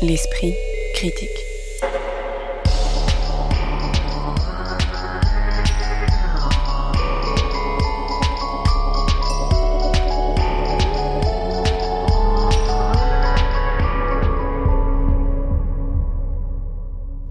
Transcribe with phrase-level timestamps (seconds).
[0.00, 0.54] L'esprit
[0.94, 1.28] critique.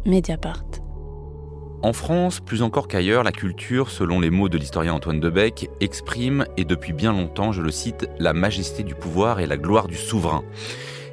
[0.05, 0.65] Mediapart.
[1.83, 6.45] En France, plus encore qu'ailleurs, la culture, selon les mots de l'historien Antoine Debec, exprime,
[6.57, 9.95] et depuis bien longtemps, je le cite, la majesté du pouvoir et la gloire du
[9.95, 10.43] souverain.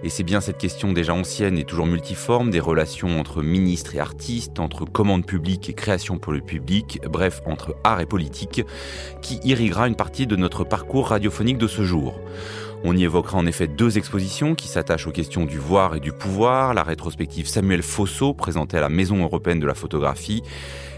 [0.02, 4.00] Et c'est bien cette question déjà ancienne et toujours multiforme des relations entre ministres et
[4.00, 8.62] artistes, entre commande publique et création pour le public, bref, entre art et politique,
[9.22, 12.14] qui irriguera une partie de notre parcours radiophonique de ce jour.
[12.87, 16.12] On y évoquera en effet deux expositions qui s'attachent aux questions du voir et du
[16.12, 20.42] pouvoir, la rétrospective Samuel Fosso présentée à la Maison européenne de la photographie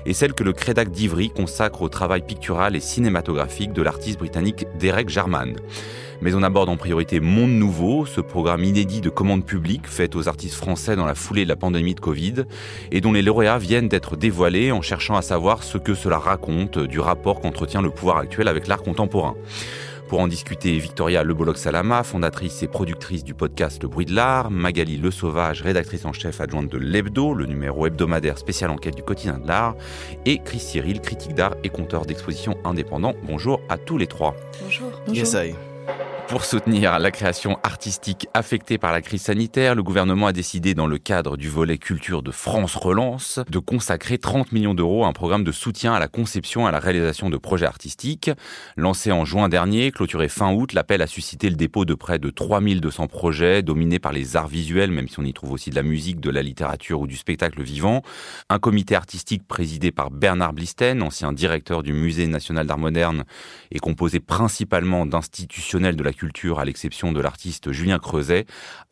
[0.05, 4.67] et celle que le Crédac d'Ivry consacre au travail pictural et cinématographique de l'artiste britannique
[4.81, 5.55] Derek Jarman.
[6.21, 10.27] Mais on aborde en priorité Monde Nouveau, ce programme inédit de commande publique fait aux
[10.27, 12.47] artistes français dans la foulée de la pandémie de Covid
[12.91, 16.81] et dont les lauréats viennent d'être dévoilés en cherchant à savoir ce que cela raconte
[16.81, 19.37] du rapport qu'entretient le pouvoir actuel avec l'art contemporain.
[20.09, 24.99] Pour en discuter, Victoria Leboloc-Salama, fondatrice et productrice du podcast Le Bruit de l'Art, Magali
[24.99, 29.39] Le Sauvage, rédactrice en chef adjointe de l'Hebdo, le numéro hebdomadaire spécial enquête du quotidien
[29.39, 29.75] de l'art,
[30.25, 33.15] et Chris Cyril, critique d'art et compteur d'exposition indépendant.
[33.25, 34.37] Bonjour à tous les trois.
[34.63, 34.93] Bonjour.
[35.09, 35.55] Yes, I.
[36.29, 40.89] Pour soutenir la création artistique affectée par la crise sanitaire, le gouvernement a décidé, dans
[40.89, 45.13] le cadre du volet culture de France Relance, de consacrer 30 millions d'euros à un
[45.13, 48.33] programme de soutien à la conception et à la réalisation de projets artistiques.
[48.77, 52.29] Lancé en juin dernier, clôturé fin août, l'appel a suscité le dépôt de près de
[52.29, 55.85] 3200 projets dominés par les arts visuels, même si on y trouve aussi de la
[55.85, 58.03] musique, de la littérature ou du spectacle vivant.
[58.51, 63.25] Un comité artistique présidé par Bernard Blisten, ancien directeur du Musée national d'art moderne,
[63.71, 68.47] et composé principalement d'institutionnels de la culture, à l'exception de l'artiste Julien Creuset,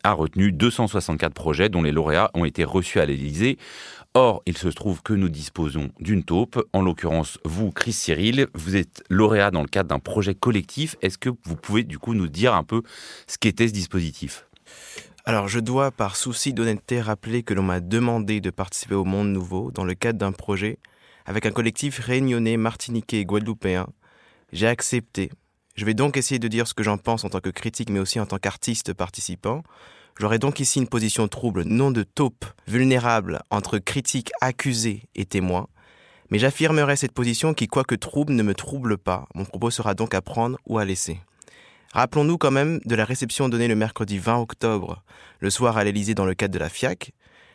[0.05, 3.59] a retenu 264 projets dont les lauréats ont été reçus à l'Élysée.
[4.15, 8.77] Or, il se trouve que nous disposons d'une taupe, en l'occurrence vous, Chris Cyril, vous
[8.77, 10.95] êtes lauréat dans le cadre d'un projet collectif.
[11.03, 12.83] Est-ce que vous pouvez du coup nous dire un peu
[13.27, 14.47] ce qu'était ce dispositif?
[15.25, 19.33] Alors, je dois, par souci d'honnêteté, rappeler que l'on m'a demandé de participer au Monde
[19.33, 20.79] Nouveau dans le cadre d'un projet
[21.27, 23.87] avec un collectif réunionnais, martiniquais et guadeloupéen.
[24.53, 25.31] J'ai accepté
[25.75, 27.99] je vais donc essayer de dire ce que j'en pense en tant que critique, mais
[27.99, 29.63] aussi en tant qu'artiste participant.
[30.19, 35.67] J'aurai donc ici une position trouble, non de taupe, vulnérable entre critique, accusé et témoin.
[36.31, 39.27] Mais j'affirmerai cette position qui, quoique trouble, ne me trouble pas.
[39.35, 41.21] Mon propos sera donc à prendre ou à laisser.
[41.93, 45.03] Rappelons-nous quand même de la réception donnée le mercredi 20 octobre,
[45.41, 47.13] le soir à l'Elysée dans le cadre de la FIAC.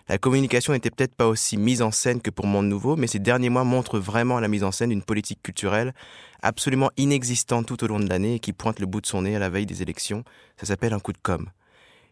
[0.10, 3.20] La communication n'était peut-être pas aussi mise en scène que pour Monde Nouveau, mais ces
[3.20, 5.94] derniers mois montrent vraiment la mise en scène d'une politique culturelle
[6.42, 9.36] absolument inexistante tout au long de l'année et qui pointe le bout de son nez
[9.36, 10.24] à la veille des élections.
[10.58, 11.48] Ça s'appelle un coup de com'.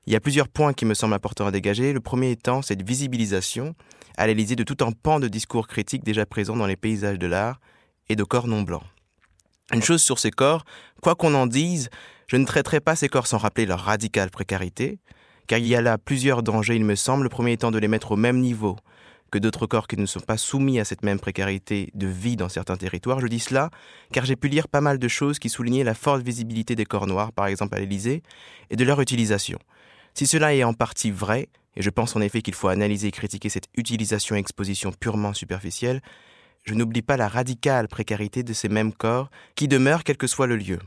[0.06, 1.92] Il y a plusieurs points qui me semblent importants à dégager.
[1.92, 3.74] Le premier étant cette visibilisation
[4.16, 7.26] à l'Élysée de tout un pan de discours critiques déjà présents dans les paysages de
[7.26, 7.60] l'art
[8.10, 8.84] et de corps non blancs.
[9.74, 10.66] Une chose sur ces corps,
[11.02, 11.90] quoi qu'on en dise,
[12.28, 15.00] je ne traiterai pas ces corps sans rappeler leur radicale précarité,
[15.48, 17.88] car il y a là plusieurs dangers, il me semble, le premier étant de les
[17.88, 18.76] mettre au même niveau
[19.32, 22.50] que d'autres corps qui ne sont pas soumis à cette même précarité de vie dans
[22.50, 23.20] certains territoires.
[23.20, 23.70] Je dis cela
[24.14, 27.08] car j'ai pu lire pas mal de choses qui soulignaient la forte visibilité des corps
[27.08, 28.24] noirs, par exemple à l'Élysée,
[28.70, 29.60] et de leur utilisation.
[30.14, 33.12] Si cela est en partie vrai, et je pense en effet qu'il faut analyser et
[33.12, 36.02] critiquer cette utilisation et exposition purement superficielle,
[36.64, 40.48] je n'oublie pas la radicale précarité de ces mêmes corps qui demeurent quel que soit
[40.48, 40.80] le lieu.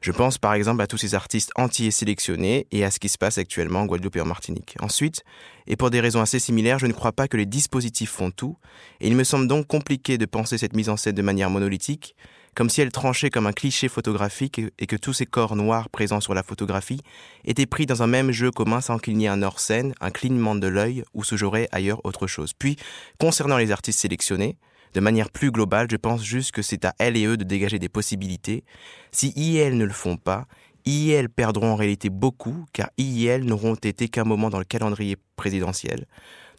[0.00, 3.18] Je pense par exemple à tous ces artistes entiers sélectionnés et à ce qui se
[3.18, 4.76] passe actuellement en Guadeloupe et en Martinique.
[4.80, 5.24] Ensuite,
[5.66, 8.56] et pour des raisons assez similaires, je ne crois pas que les dispositifs font tout,
[9.00, 12.14] et il me semble donc compliqué de penser cette mise en scène de manière monolithique,
[12.54, 16.20] comme si elle tranchait comme un cliché photographique et que tous ces corps noirs présents
[16.20, 17.00] sur la photographie
[17.44, 20.56] étaient pris dans un même jeu commun sans qu'il n'y ait un hors-scène, un clignement
[20.56, 22.52] de l'œil ou se jouerait ailleurs autre chose.
[22.58, 22.76] Puis,
[23.20, 24.56] concernant les artistes sélectionnés,
[24.94, 27.78] de manière plus globale, je pense juste que c'est à elles et eux de dégager
[27.78, 28.64] des possibilités.
[29.12, 30.46] Si IEL ne le font pas,
[30.86, 36.06] IEL perdront en réalité beaucoup, car IEL n'auront été qu'un moment dans le calendrier présidentiel.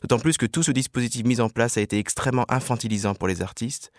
[0.01, 3.41] D'autant plus que tout ce dispositif mis en place a été extrêmement infantilisant pour les
[3.41, 3.91] artistes.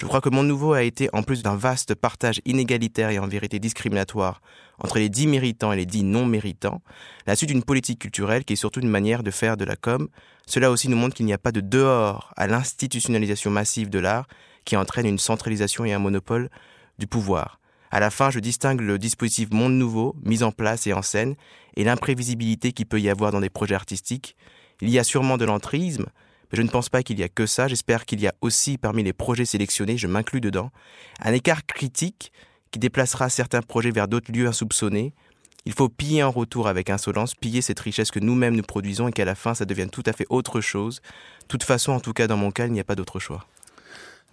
[0.00, 3.26] Je crois que mon nouveau a été, en plus d'un vaste partage inégalitaire et en
[3.26, 4.42] vérité discriminatoire
[4.78, 6.82] entre les dits méritants et les dits non méritants,
[7.26, 10.08] la suite d'une politique culturelle qui est surtout une manière de faire de la com.
[10.46, 14.26] Cela aussi nous montre qu'il n'y a pas de dehors à l'institutionnalisation massive de l'art
[14.66, 16.50] qui entraîne une centralisation et un monopole
[16.98, 17.58] du pouvoir.
[17.90, 21.36] À la fin, je distingue le dispositif Monde Nouveau, mis en place et en scène,
[21.76, 24.36] et l'imprévisibilité qu'il peut y avoir dans des projets artistiques.
[24.80, 26.06] Il y a sûrement de l'entrisme,
[26.50, 27.68] mais je ne pense pas qu'il y a que ça.
[27.68, 30.70] J'espère qu'il y a aussi parmi les projets sélectionnés, je m'inclus dedans,
[31.20, 32.32] un écart critique
[32.70, 35.14] qui déplacera certains projets vers d'autres lieux insoupçonnés.
[35.64, 39.12] Il faut piller en retour avec insolence, piller cette richesse que nous-mêmes nous produisons et
[39.12, 41.00] qu'à la fin, ça devienne tout à fait autre chose.
[41.42, 43.46] De toute façon, en tout cas dans mon cas, il n'y a pas d'autre choix.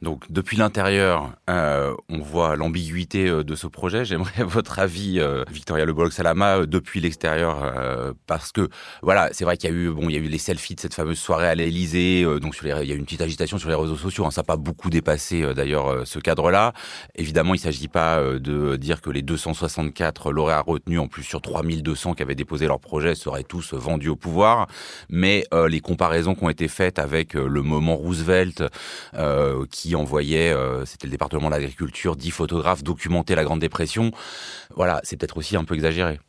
[0.03, 4.03] Donc depuis l'intérieur, euh, on voit l'ambiguïté euh, de ce projet.
[4.03, 7.73] J'aimerais votre avis, euh, Victoria Le Salama, depuis l'extérieur,
[8.27, 8.67] parce que
[9.01, 10.81] voilà, c'est vrai qu'il y a eu bon, il y a eu les selfies de
[10.81, 12.25] cette fameuse soirée à l'Élysée.
[12.41, 14.25] donc il y a eu une petite agitation sur les réseaux sociaux.
[14.25, 16.73] Hein, ça n'a pas beaucoup dépassé d'ailleurs ce cadre-là.
[17.15, 21.41] Évidemment, il ne s'agit pas de dire que les 264 lauréats retenus, en plus sur
[21.41, 24.67] 3200 qui avaient déposé leur projet, seraient tous vendus au pouvoir.
[25.09, 28.63] Mais les comparaisons qui ont été faites avec le moment Roosevelt,
[29.71, 34.11] qui envoyait, euh, c'était le département de l'agriculture, dix photographes documenter la Grande Dépression.
[34.75, 36.19] Voilà, c'est peut-être aussi un peu exagéré.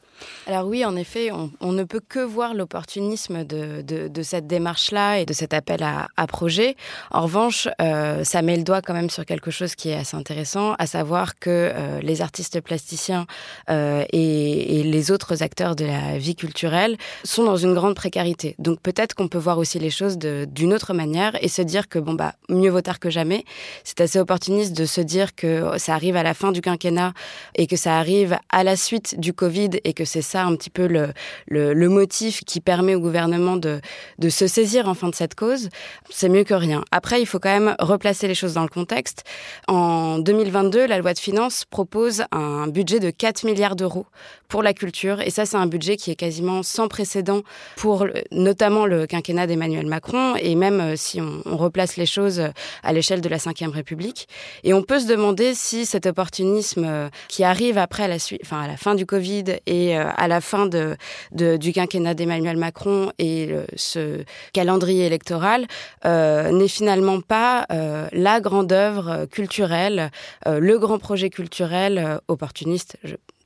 [0.47, 1.31] Alors oui, en effet,
[1.61, 6.77] on, ne peut que voir l'opportunisme de, cette démarche-là et de cet appel à, projet.
[7.11, 10.17] En revanche, euh, ça met le doigt quand même sur quelque chose qui est assez
[10.17, 13.27] intéressant, à savoir que euh, les artistes plasticiens
[13.71, 18.55] euh, et, les autres acteurs de la vie culturelle sont dans une grande précarité.
[18.59, 21.99] Donc peut-être qu'on peut voir aussi les choses d'une autre manière et se dire que
[21.99, 23.45] bon bah mieux vaut tard que jamais.
[23.83, 27.13] C'est assez opportuniste de se dire que ça arrive à la fin du quinquennat
[27.55, 30.71] et que ça arrive à la suite du Covid et que c'est ça un petit
[30.71, 31.13] peu le,
[31.49, 33.81] le, motif qui permet au gouvernement de,
[34.19, 35.69] de se saisir enfin de cette cause,
[36.11, 36.85] c'est mieux que rien.
[36.91, 39.25] Après, il faut quand même replacer les choses dans le contexte.
[39.69, 44.07] En 2022, la loi de finances propose un budget de 4 milliards d'euros
[44.49, 45.21] pour la culture.
[45.21, 47.43] Et ça, c'est un budget qui est quasiment sans précédent
[47.77, 52.43] pour notamment le quinquennat d'Emmanuel Macron et même euh, si on, replace les choses
[52.83, 54.29] à l'échelle de la Ve République.
[54.65, 58.95] Et on peut se demander si cet opportunisme euh, qui arrive après à la fin
[58.95, 60.97] du Covid et euh, à la fin de,
[61.33, 65.67] du quinquennat d'Emmanuel Macron et ce calendrier électoral
[66.05, 70.11] euh, n'est finalement pas euh, la grande œuvre culturelle,
[70.47, 72.97] le grand projet culturel opportuniste.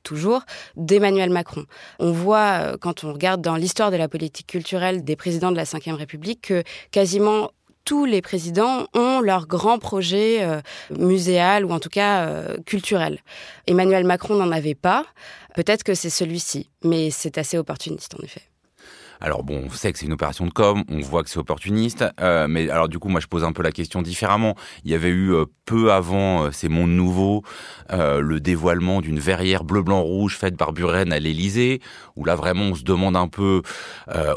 [0.03, 0.43] toujours,
[0.75, 1.65] d'Emmanuel Macron.
[1.99, 5.65] On voit, quand on regarde dans l'histoire de la politique culturelle des présidents de la
[5.65, 7.51] Ve République, que quasiment
[7.89, 10.61] tous les présidents ont leur grand projet euh,
[10.95, 13.17] muséal ou en tout cas euh, culturel.
[13.65, 15.07] Emmanuel Macron n'en avait pas.
[15.55, 18.48] Peut-être que c'est celui-ci, mais c'est assez opportuniste en effet.
[19.21, 22.05] Alors bon, on sait que c'est une opération de com, on voit que c'est opportuniste,
[22.21, 24.55] euh, mais alors du coup, moi je pose un peu la question différemment.
[24.85, 27.43] Il y avait eu euh, peu avant euh, ces mondes nouveaux
[27.91, 31.81] le dévoilement d'une verrière bleu blanc rouge faite par Buren à l'Élysée,
[32.15, 33.63] où là vraiment on se demande un peu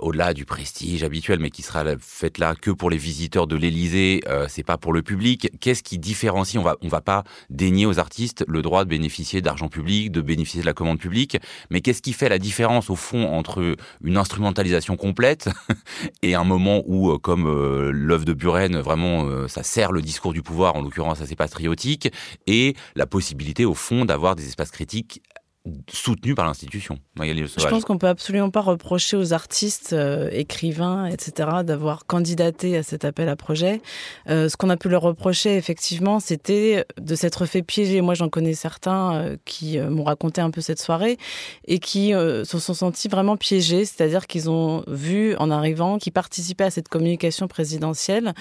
[0.00, 4.23] au-delà du prestige habituel, mais qui sera faite là que pour les visiteurs de l'Élysée,
[4.49, 5.50] c'est pas pour le public.
[5.61, 9.43] Qu'est-ce qui différencie On va on va pas dénier aux artistes le droit de bénéficier
[9.43, 11.37] d'argent public, de bénéficier de la commande publique,
[11.69, 15.48] mais qu'est-ce qui fait la différence au fond entre une instrumentalisation complète.
[16.22, 20.02] Et un moment où, euh, comme euh, l'œuvre de Buren, vraiment, euh, ça sert le
[20.02, 22.12] discours du pouvoir, en l'occurrence assez patriotique,
[22.46, 25.22] et la possibilité, au fond, d'avoir des espaces critiques
[25.88, 26.99] soutenu par l'institution.
[27.20, 32.82] Je pense qu'on peut absolument pas reprocher aux artistes, euh, écrivains, etc., d'avoir candidaté à
[32.82, 33.81] cet appel à projet.
[34.29, 38.00] Euh, ce qu'on a pu leur reprocher, effectivement, c'était de s'être fait piéger.
[38.00, 41.17] Moi, j'en connais certains euh, qui m'ont raconté un peu cette soirée
[41.67, 46.64] et qui se sont sentis vraiment piégés, c'est-à-dire qu'ils ont vu en arrivant qu'ils participaient
[46.64, 48.35] à cette communication présidentielle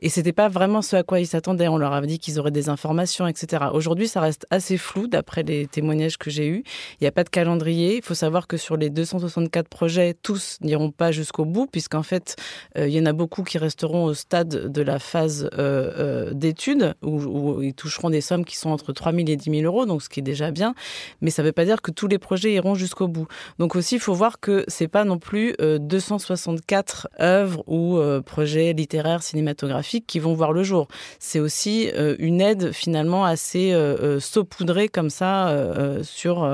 [0.00, 1.68] et c'était pas vraiment ce à quoi ils s'attendaient.
[1.68, 3.66] On leur avait dit qu'ils auraient des informations, etc.
[3.72, 6.63] Aujourd'hui, ça reste assez flou d'après les témoignages que j'ai eus.
[7.00, 7.96] Il n'y a pas de calendrier.
[7.96, 12.36] Il faut savoir que sur les 264 projets, tous n'iront pas jusqu'au bout, puisqu'en fait,
[12.78, 16.30] euh, il y en a beaucoup qui resteront au stade de la phase euh, euh,
[16.32, 19.86] d'études, où, ils toucheront des sommes qui sont entre 3 000 et 10 000 euros,
[19.86, 20.74] donc ce qui est déjà bien.
[21.20, 23.26] Mais ça ne veut pas dire que tous les projets iront jusqu'au bout.
[23.58, 29.22] Donc aussi, il faut voir que c'est pas non plus 264 œuvres ou projets littéraires,
[29.22, 30.88] cinématographiques qui vont voir le jour.
[31.18, 33.74] C'est aussi une aide finalement assez
[34.20, 35.54] saupoudrée comme ça
[36.02, 36.53] sur euh,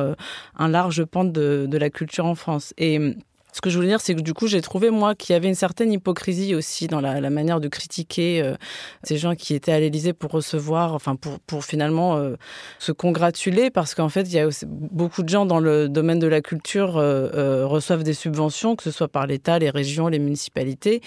[0.56, 2.74] un large pan de, de, la culture en France.
[2.78, 3.16] Et
[3.52, 5.48] ce que je voulais dire, c'est que du coup, j'ai trouvé, moi, qu'il y avait
[5.48, 8.54] une certaine hypocrisie aussi dans la, manière de critiquer euh,
[9.02, 12.36] ces gens qui étaient à l'Élysée pour recevoir, enfin, pour, pour finalement euh,
[12.78, 16.26] se congratuler, parce qu'en fait, il y a beaucoup de gens dans le domaine de
[16.26, 21.00] la culture euh, reçoivent des subventions, que ce soit par l'État, les régions, les municipalités.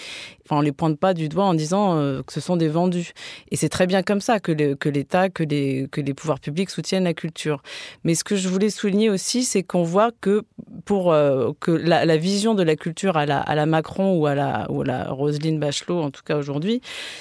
[0.44, 1.96] Enfin, on les pointe pas du doigt en disant
[2.26, 3.12] que ce sont des vendus.
[3.50, 4.52] Et c'est très bien comme ça que
[4.88, 7.62] l'État, que, les, que les pouvoirs publics soutiennent la culture.
[8.04, 10.42] Mais ce que je voulais souligner aussi, c'est qu'on voit que
[10.84, 11.14] pour
[11.60, 14.66] que la, la vision de la culture à la, Macron ou à la,
[15.08, 16.80] Roselyne Bachelot, en tout cas aujourd'hui,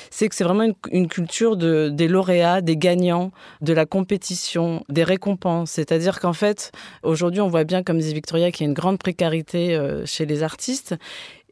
[0.09, 5.03] c'est que c'est vraiment une, culture de, des lauréats, des gagnants, de la compétition, des
[5.03, 5.69] récompenses.
[5.69, 6.71] C'est-à-dire qu'en fait,
[7.03, 10.25] aujourd'hui, on voit bien, comme disait Victoria, qu'il y a une grande précarité euh, chez
[10.25, 10.95] les artistes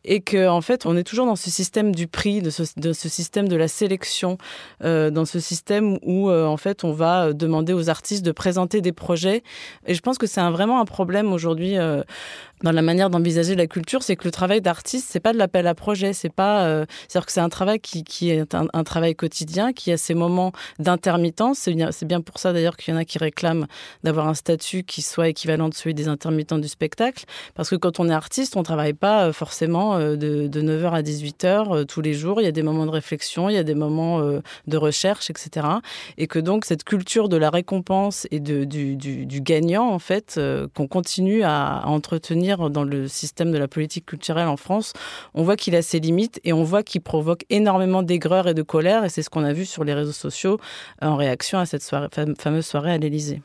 [0.03, 2.63] et que en fait on est toujours dans ce système du prix, de ce,
[2.93, 4.37] système de la sélection,
[4.83, 8.81] euh, dans ce système où euh, en fait on va demander aux artistes de présenter
[8.81, 9.43] des projets.
[9.85, 11.75] Et je pense que c'est vraiment un problème aujourd'hui
[12.63, 15.67] dans la manière d'envisager la culture, c'est que le travail d'artiste, c'est pas de l'appel
[15.67, 19.73] à projet, c'est pas, euh, c'est-à-dire que c'est un travail qui, est un, travail quotidien,
[19.73, 21.59] qui a ses moments d'intermittence.
[21.59, 23.67] C'est bien, pour ça d'ailleurs qu'il y en a qui réclament
[24.03, 27.25] d'avoir un statut qui soit équivalent de celui des intermittents du spectacle,
[27.55, 30.91] parce que quand on est artiste, on travaille pas euh, forcément euh, de, de 9h
[30.91, 32.41] à 18h tous les jours.
[32.41, 35.67] Il y a des moments de réflexion, il y a des moments de recherche, etc.
[36.17, 40.39] Et que donc cette culture de la récompense et de, du, du, gagnant, en fait,
[40.75, 44.93] qu'on continue à entretenir dans le système de la politique culturelle en France,
[45.33, 48.61] on voit qu'il a ses limites et on voit qu'il provoque énormément d'aigreur et de
[48.61, 49.03] colère.
[49.03, 50.59] Et c'est ce qu'on a vu sur les réseaux sociaux
[51.01, 53.41] en réaction à cette fameuse soirée à l'Élysée.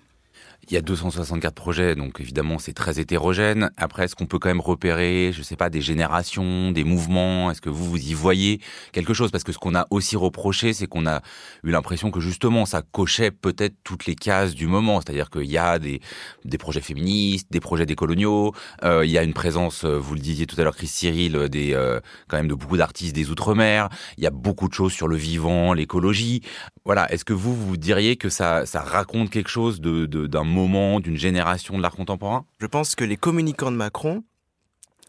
[0.68, 3.70] Il y a 264 projets, donc évidemment c'est très hétérogène.
[3.76, 7.50] Après, est-ce qu'on peut quand même repérer, je sais pas, des générations, des mouvements?
[7.52, 8.60] Est-ce que vous vous y voyez
[8.92, 9.30] quelque chose?
[9.30, 11.22] Parce que ce qu'on a aussi reproché, c'est qu'on a
[11.62, 15.00] eu l'impression que justement ça cochait peut-être toutes les cases du moment.
[15.00, 16.00] C'est-à-dire qu'il y a des,
[16.44, 18.52] des projets féministes, des projets décoloniaux.
[18.82, 21.36] Euh, il y a une présence, euh, vous le disiez tout à l'heure, Chris Cyril,
[21.36, 23.88] euh, des euh, quand même de beaucoup d'artistes des outre-mer.
[24.18, 26.42] Il y a beaucoup de choses sur le vivant, l'écologie.
[26.86, 27.12] Voilà.
[27.12, 31.82] Est-ce que vous vous diriez que ça raconte quelque chose d'un moment, d'une génération de
[31.82, 32.46] l'art contemporain?
[32.60, 34.22] Je pense que les communicants de Macron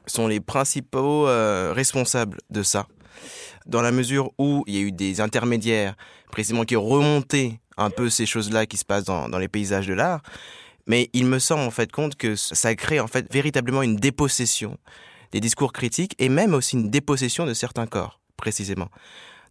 [0.07, 2.87] sont les principaux euh, responsables de ça.
[3.67, 5.95] Dans la mesure où il y a eu des intermédiaires
[6.31, 9.85] précisément qui ont remonté un peu ces choses-là qui se passent dans, dans les paysages
[9.85, 10.21] de l'art,
[10.87, 14.77] mais il me semble en fait compte que ça crée en fait véritablement une dépossession
[15.31, 18.89] des discours critiques et même aussi une dépossession de certains corps, précisément.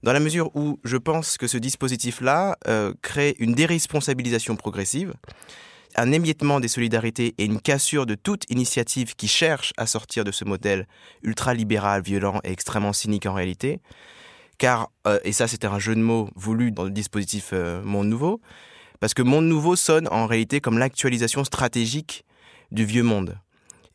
[0.03, 5.15] Dans la mesure où je pense que ce dispositif-là euh, crée une déresponsabilisation progressive,
[5.97, 10.31] un émiettement des solidarités et une cassure de toute initiative qui cherche à sortir de
[10.31, 10.87] ce modèle
[11.23, 13.81] ultralibéral, violent et extrêmement cynique en réalité.
[14.59, 18.09] Car, euh, et ça c'était un jeu de mots voulu dans le dispositif euh, Monde
[18.09, 18.41] Nouveau,
[19.01, 22.25] parce que Monde Nouveau sonne en réalité comme l'actualisation stratégique
[22.71, 23.39] du vieux monde.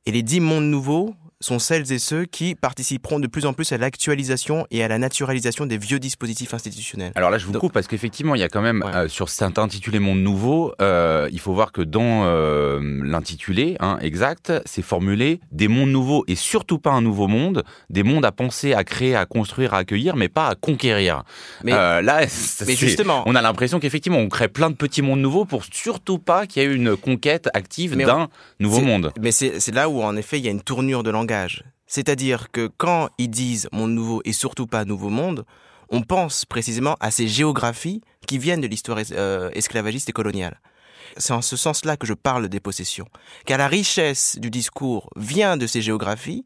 [0.05, 3.71] Et les dix mondes nouveaux sont celles et ceux qui participeront de plus en plus
[3.71, 7.12] à l'actualisation et à la naturalisation des vieux dispositifs institutionnels.
[7.15, 8.95] Alors là, je vous coupe parce qu'effectivement, il y a quand même ouais.
[8.95, 13.98] euh, sur cet intitulé Monde Nouveau, euh, il faut voir que dans euh, l'intitulé hein,
[14.01, 18.31] exact, c'est formulé des mondes nouveaux et surtout pas un nouveau monde, des mondes à
[18.31, 21.24] penser, à créer, à construire, à accueillir, mais pas à conquérir.
[21.63, 22.21] Mais, là,
[22.67, 26.19] mais justement, on a l'impression qu'effectivement, on crée plein de petits mondes nouveaux pour surtout
[26.19, 28.29] pas qu'il y ait une conquête active d'un
[28.60, 29.12] nouveau monde.
[29.19, 31.30] Mais c'est là où en effet il y a une tournure de langage.
[31.88, 35.45] C'est-à-dire que quand ils disent monde nouveau et surtout pas nouveau monde,
[35.89, 40.61] on pense précisément à ces géographies qui viennent de l'histoire euh, esclavagiste et coloniale.
[41.17, 43.07] C'est en ce sens-là que je parle des possessions.
[43.45, 46.45] Car la richesse du discours vient de ces géographies,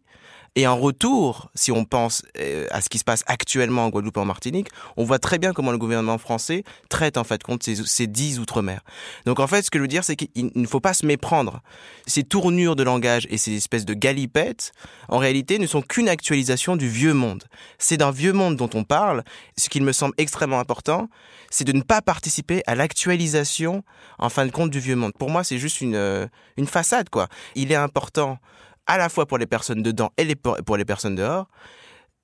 [0.55, 4.15] et en retour, si on pense euh, à ce qui se passe actuellement en Guadeloupe
[4.15, 7.61] et en Martinique, on voit très bien comment le gouvernement français traite en fait compte
[7.63, 8.81] ces, ces dix outre-mer.
[9.25, 11.61] Donc en fait, ce que je veux dire, c'est qu'il ne faut pas se méprendre.
[12.07, 14.71] Ces tournures de langage et ces espèces de galipettes,
[15.09, 17.43] en réalité, ne sont qu'une actualisation du vieux monde.
[17.77, 19.23] C'est d'un vieux monde dont on parle.
[19.57, 21.09] Ce qu'il me semble extrêmement important,
[21.49, 23.83] c'est de ne pas participer à l'actualisation,
[24.19, 25.11] en fin de compte, du vieux monde.
[25.17, 27.27] Pour moi, c'est juste une, euh, une façade, quoi.
[27.55, 28.39] Il est important
[28.87, 31.47] à la fois pour les personnes dedans et pour les personnes dehors,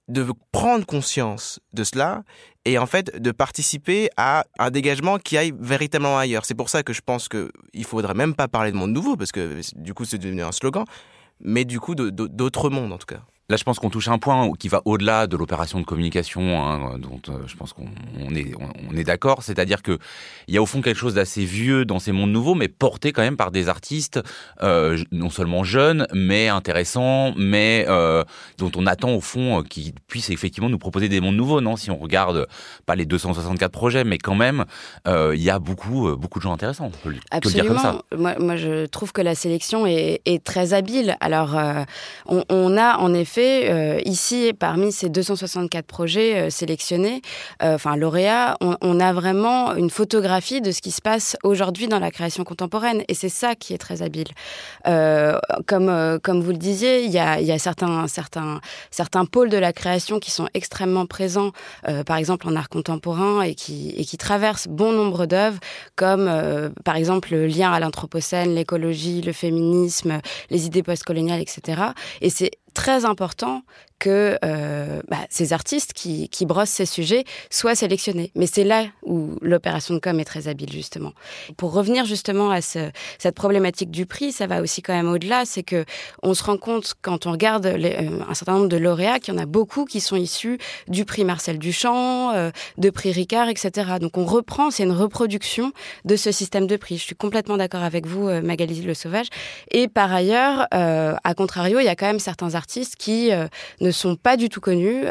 [0.08, 2.24] de prendre conscience de cela
[2.65, 6.44] et en fait de participer à un dégagement qui aille véritablement ailleurs.
[6.46, 9.32] C'est pour ça que je pense qu'il faudrait même pas parler de monde nouveau, parce
[9.32, 10.86] que du coup c'est devenu un slogan,
[11.39, 13.22] mais du coup d'autres mondes en tout cas.
[13.50, 16.98] Là, je pense qu'on touche un point qui va au-delà de l'opération de communication, hein,
[16.98, 17.86] dont euh, je pense qu'on
[18.33, 19.43] est, d'accord.
[19.43, 19.98] C'est-à-dire que
[20.48, 23.12] il y a au fond quelque chose d'assez vieux dans ces mondes nouveaux, mais porté
[23.12, 24.21] quand même par des artistes
[24.62, 28.24] euh, non seulement jeunes, mais intéressants, mais euh,
[28.57, 31.60] dont on attend au fond qu'ils puissent effectivement nous proposer des mondes nouveaux.
[31.60, 32.48] Non, si on regarde
[32.86, 34.63] pas les 264 projets, mais quand même,
[35.07, 36.89] il y a beaucoup, beaucoup de gens intéressants.
[37.31, 38.01] Absolument.
[38.15, 41.17] Moi, je trouve que la sélection est, très habile.
[41.19, 41.57] Alors,
[42.27, 47.22] on a en effet euh, ici, parmi ces 264 projets euh, sélectionnés,
[47.64, 52.00] euh, enfin lauréats, on, a vraiment une photographie de ce qui se passe aujourd'hui dans
[52.00, 53.04] la création contemporaine.
[53.08, 54.28] Et c'est ça qui est très habile.
[54.86, 58.60] comme, comme vous le disiez, il y a, il y a certains, certains,
[58.92, 61.52] certains pôles de la création qui sont extrêmement présents,
[62.06, 65.60] par exemple en art contemporain, et qui, et qui traversent bon nombre d'œuvres,
[65.96, 66.30] comme
[66.84, 70.20] par exemple le lien à l'anthropocène, l'écologie, le féminisme,
[70.50, 71.82] les idées postcoloniales, etc.
[72.22, 73.63] Et c'est très important
[74.01, 74.38] que
[75.08, 78.31] bah, ces artistes qui, qui brossent ces sujets soient sélectionnés.
[78.36, 81.13] Mais c'est là où l'opération de com est très habile, justement.
[81.58, 85.63] Pour revenir justement à cette problématique du prix, ça va aussi quand même au-delà, c'est
[85.63, 85.86] que
[86.24, 89.39] on se rend compte quand on regarde un certain nombre de lauréats qu'il y en
[89.39, 93.98] a beaucoup qui sont issus du prix Marcel Duchamp, de prix Ricard, etc.
[94.00, 95.72] Donc on reprend, c'est une reproduction
[96.05, 96.98] de ce système de prix.
[96.98, 99.27] Je suis complètement d'accord avec vous, euh, Magali Le Sauvage.
[99.70, 103.48] Et par ailleurs, euh, à contrario, il y a quand même certains artistes qui euh,
[103.91, 105.03] ne sont pas du tout connus,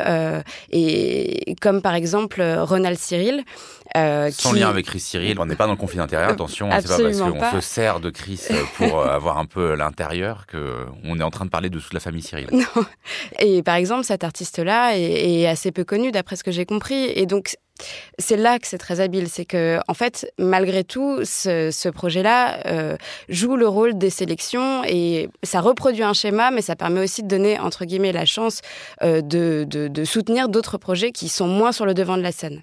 [0.70, 3.44] et comme par exemple Ronald Cyril.
[3.94, 6.98] Sans lien avec Chris Cyril, on n'est pas dans le conflit d'intérêt, attention, c'est pas
[6.98, 8.40] parce qu'on se sert de Chris
[8.76, 12.22] pour avoir un peu l'intérieur qu'on est en train de parler de toute la famille
[12.22, 12.48] Cyril.
[12.52, 12.84] Non.
[13.38, 17.10] Et par exemple, cet artiste-là est, est assez peu connu d'après ce que j'ai compris.
[17.14, 17.56] Et donc,
[18.18, 22.96] c'est là que c'est très habile, c'est que en fait, malgré tout, ce, projet-là euh,
[23.28, 27.28] joue le rôle des sélections et ça reproduit un schéma, mais ça permet aussi de
[27.28, 28.60] donner entre guillemets la chance
[29.02, 32.60] euh, de soutenir d'autres projets qui sont moins sur le devant de la scène.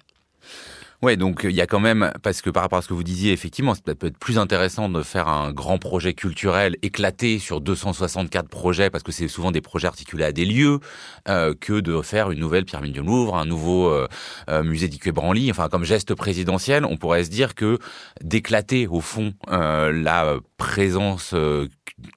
[1.00, 3.04] Ouais, donc il y a quand même, parce que par rapport à ce que vous
[3.04, 7.60] disiez, effectivement, ça peut être plus intéressant de faire un grand projet culturel éclaté sur
[7.60, 10.80] 264 projets, parce que c'est souvent des projets articulés à des lieux,
[11.28, 14.08] euh, que de faire une nouvelle pyramide du Louvre, un nouveau euh,
[14.50, 15.52] euh, musée Branly.
[15.52, 17.78] Enfin, comme geste présidentiel, on pourrait se dire que
[18.20, 21.34] d'éclater au fond la présence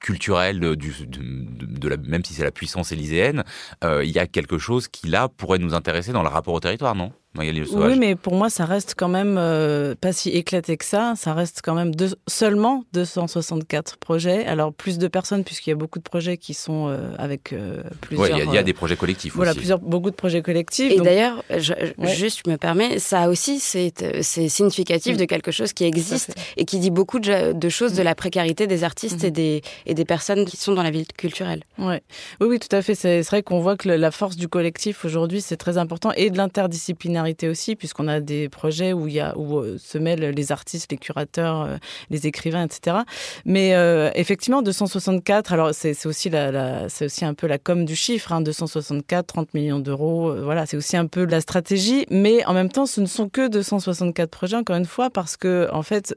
[0.00, 3.44] culturelle du, de, la, même si c'est la puissance élyséenne,
[3.82, 6.94] il y a quelque chose qui là pourrait nous intéresser dans le rapport au territoire,
[6.94, 7.12] non?
[7.38, 11.14] Oui, mais pour moi, ça reste quand même euh, pas si éclaté que ça.
[11.16, 11.92] Ça reste quand même
[12.28, 14.44] seulement 264 projets.
[14.44, 17.82] Alors, plus de personnes, puisqu'il y a beaucoup de projets qui sont euh, avec euh,
[18.02, 18.36] plusieurs.
[18.36, 19.60] Oui, il y, a des projets collectifs voilà, aussi.
[19.60, 20.92] Plusieurs, beaucoup de projets collectifs.
[20.92, 25.20] Et d'ailleurs, juste, je me permets, ça aussi, c'est significatif mm.
[25.20, 28.82] de quelque chose qui existe et qui dit beaucoup de, choses de la précarité des
[28.82, 29.32] artistes et, mm-hmm.
[29.32, 31.64] des, et des personnes qui sont dans la vie culturelle.
[31.78, 32.02] Ouais.
[32.40, 32.94] Oui, oui, tout à fait.
[32.94, 36.38] C'est vrai qu'on voit que la force du collectif aujourd'hui, c'est très important et de
[36.38, 40.52] l'interdisciplinaire aussi, puisqu'on a des projets où, il y a, où euh, se mêlent les
[40.52, 41.76] artistes, les curateurs, euh,
[42.08, 42.98] les écrivains, etc.
[43.44, 47.96] Mais euh, effectivement, 264, alors c'est aussi, la, c'est aussi un peu la com du
[47.96, 52.54] chiffre, hein, 264, 30 millions d'euros, voilà, c'est aussi un peu la stratégie, mais en
[52.54, 56.14] même temps, ce ne sont que 264 projets, encore une fois, parce que, en fait,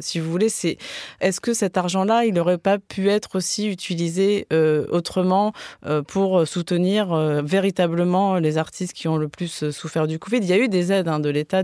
[0.00, 0.78] si vous voulez, c'est
[1.20, 4.46] est-ce que cet argent-là, il n'aurait pas pu être aussi utilisé
[4.90, 5.52] autrement
[6.06, 10.58] pour soutenir véritablement les artistes qui ont le plus souffert du Covid il y a
[10.58, 11.62] eu des aides hein, de l'État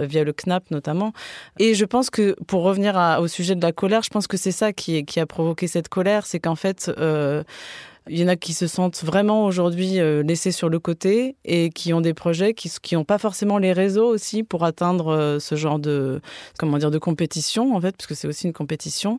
[0.00, 1.12] via le CNAP notamment.
[1.58, 4.52] Et je pense que pour revenir au sujet de la colère, je pense que c'est
[4.52, 7.42] ça qui, a provoqué cette colère, c'est qu'en fait, euh,
[8.08, 11.70] il y en a qui se sentent vraiment aujourd'hui euh, laissés sur le côté et
[11.70, 15.54] qui ont des projets qui n'ont pas forcément les réseaux aussi pour atteindre euh, ce
[15.56, 16.20] genre de
[16.58, 19.18] comment dire de compétition en fait parce que c'est aussi une compétition.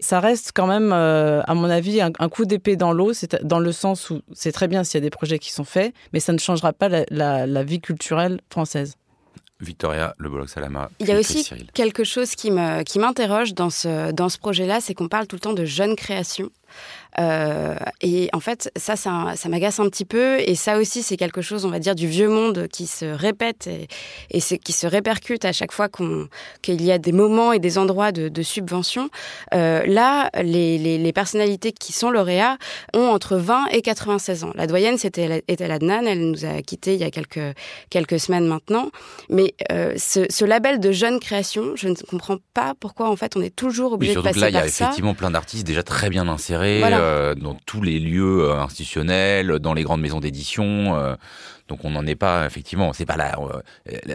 [0.00, 3.58] Ça reste quand même euh, à mon avis un, coup d'épée dans l'eau, c'est dans
[3.58, 6.20] le sens où c'est très bien s'il y a des projets qui sont faits, mais
[6.20, 8.96] ça ne changera pas la, vie culturelle française.
[9.60, 10.90] Victoria Le Salama.
[10.98, 14.94] Il y a aussi quelque chose qui m'interroge qui dans ce, dans ce projet-là, c'est
[14.94, 16.50] qu'on parle tout le temps de jeunes créations.
[17.18, 20.38] Euh, et en fait, ça, ça, m'agace un petit peu.
[20.40, 23.66] Et ça aussi, c'est quelque chose, on va dire, du vieux monde qui se répète
[23.66, 23.88] et,
[24.30, 25.88] et qui se répercute à chaque fois
[26.62, 29.10] qu'il y a des moments et des endroits de, de subvention.
[29.54, 32.56] Euh, là, les, les, personnalités qui sont lauréats
[32.94, 34.52] ont entre 20 et 96 ans.
[34.54, 36.06] La doyenne, c'était était Adnan.
[36.06, 37.54] Elle nous a quittés il y a quelques,
[37.90, 38.90] quelques semaines maintenant.
[39.28, 43.36] Mais euh, ce, ce, label de jeune création, je ne comprends pas pourquoi, en fait,
[43.36, 44.60] on est toujours obligé de passer là, par ça.
[44.60, 46.61] Là, il y a effectivement plein d'artistes déjà très bien insérés.
[46.80, 47.00] Voilà.
[47.00, 50.96] Euh, dans tous les lieux euh, institutionnels, dans les grandes maisons d'édition.
[50.96, 51.14] Euh,
[51.68, 53.36] donc on n'en est pas effectivement, c'est pas la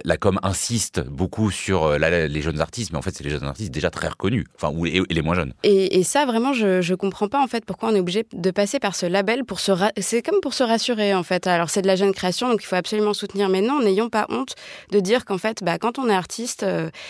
[0.03, 3.71] la com insiste beaucoup sur les jeunes artistes, mais en fait c'est les jeunes artistes
[3.71, 5.53] déjà très reconnus, enfin ou et, les moins jeunes.
[5.63, 8.79] Et, ça vraiment je je comprends pas en fait pourquoi on est obligé de passer
[8.79, 11.47] par ce label pour se c'est comme pour se rassurer en fait.
[11.47, 14.25] Alors c'est de la jeune création donc il faut absolument soutenir, mais non n'ayons pas
[14.29, 14.55] honte
[14.91, 16.65] de dire qu'en fait bah quand on est artiste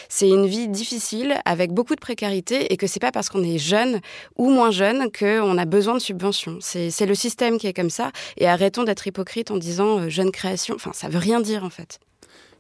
[0.10, 3.58] c'est une vie difficile avec beaucoup de précarité et que c'est pas parce qu'on est
[3.58, 4.00] jeune
[4.36, 6.58] ou moins jeune qu'on a besoin de subventions.
[6.62, 8.12] C'est le système qui est comme ça.
[8.38, 10.76] Et arrêtons d'être hypocrites en disant euh, jeune création.
[10.76, 12.00] Enfin, ça veut rien dire en fait.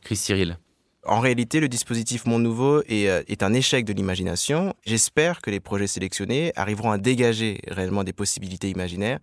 [0.01, 0.57] Chris Cyril.
[1.05, 4.73] En réalité, le dispositif Monde Nouveau est, euh, est un échec de l'imagination.
[4.85, 9.19] J'espère que les projets sélectionnés arriveront à dégager réellement des possibilités imaginaires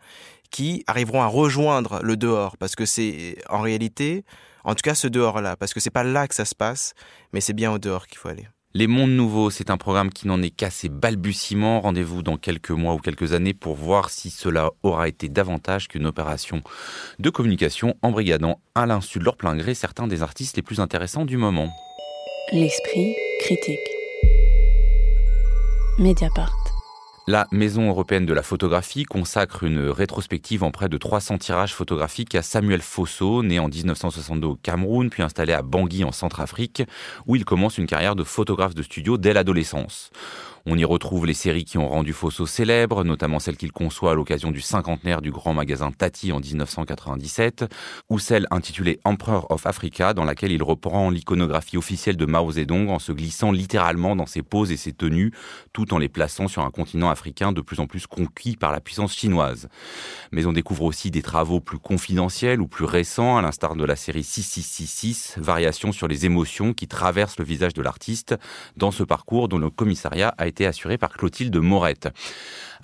[0.50, 2.56] qui arriveront à rejoindre le dehors.
[2.56, 4.24] Parce que c'est en réalité,
[4.64, 6.94] en tout cas ce dehors-là, parce que c'est pas là que ça se passe,
[7.32, 8.46] mais c'est bien au dehors qu'il faut aller.
[8.76, 11.80] Les Mondes Nouveaux, c'est un programme qui n'en est qu'à ses balbutiements.
[11.80, 16.06] Rendez-vous dans quelques mois ou quelques années pour voir si cela aura été davantage qu'une
[16.06, 16.60] opération
[17.20, 21.24] de communication embrigadant à l'insu de leur plein gré certains des artistes les plus intéressants
[21.24, 21.72] du moment.
[22.50, 23.78] L'esprit critique.
[26.00, 26.63] Mediapart.
[27.26, 32.34] La Maison européenne de la photographie consacre une rétrospective en près de 300 tirages photographiques
[32.34, 36.82] à Samuel Fosso, né en 1962 au Cameroun, puis installé à Bangui en Centrafrique,
[37.26, 40.10] où il commence une carrière de photographe de studio dès l'adolescence.
[40.66, 44.14] On y retrouve les séries qui ont rendu Fosso célèbre, notamment celle qu'il conçoit à
[44.14, 47.66] l'occasion du cinquantenaire du grand magasin Tati en 1997,
[48.08, 52.88] ou celle intitulée Emperor of Africa, dans laquelle il reprend l'iconographie officielle de Mao Zedong
[52.88, 55.32] en se glissant littéralement dans ses poses et ses tenues,
[55.74, 58.80] tout en les plaçant sur un continent africain de plus en plus conquis par la
[58.80, 59.68] puissance chinoise.
[60.32, 63.96] Mais on découvre aussi des travaux plus confidentiels ou plus récents, à l'instar de la
[63.96, 68.34] série 6666, variation sur les émotions qui traversent le visage de l'artiste
[68.78, 72.08] dans ce parcours dont le commissariat a été été assuré par Clotilde Morette.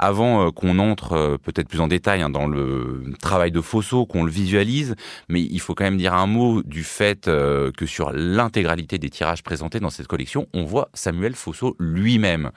[0.02, 4.06] Avant euh, qu'on entre euh, peut-être plus en détail hein, dans le travail de Fosso,
[4.06, 4.96] qu'on le visualise,
[5.28, 9.10] mais il faut quand même dire un mot du fait euh, que sur l'intégralité des
[9.10, 12.50] tirages présentés dans cette collection, on voit Samuel Fosso lui-même.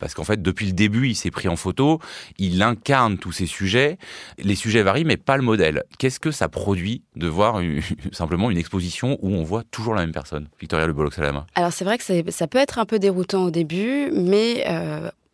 [0.00, 2.00] Parce qu'en fait, depuis le début, il s'est pris en photo,
[2.36, 3.96] il incarne tous ces sujets.
[4.36, 5.84] Les sujets varient, mais pas le modèle.
[5.98, 7.62] Qu'est-ce que ça produit de voir
[8.12, 10.48] simplement une exposition où on voit toujours la même personne?
[10.60, 11.46] Victoria Le Bollox-Salama.
[11.54, 14.57] Alors c'est vrai que ça peut être un peu déroutant au début, mais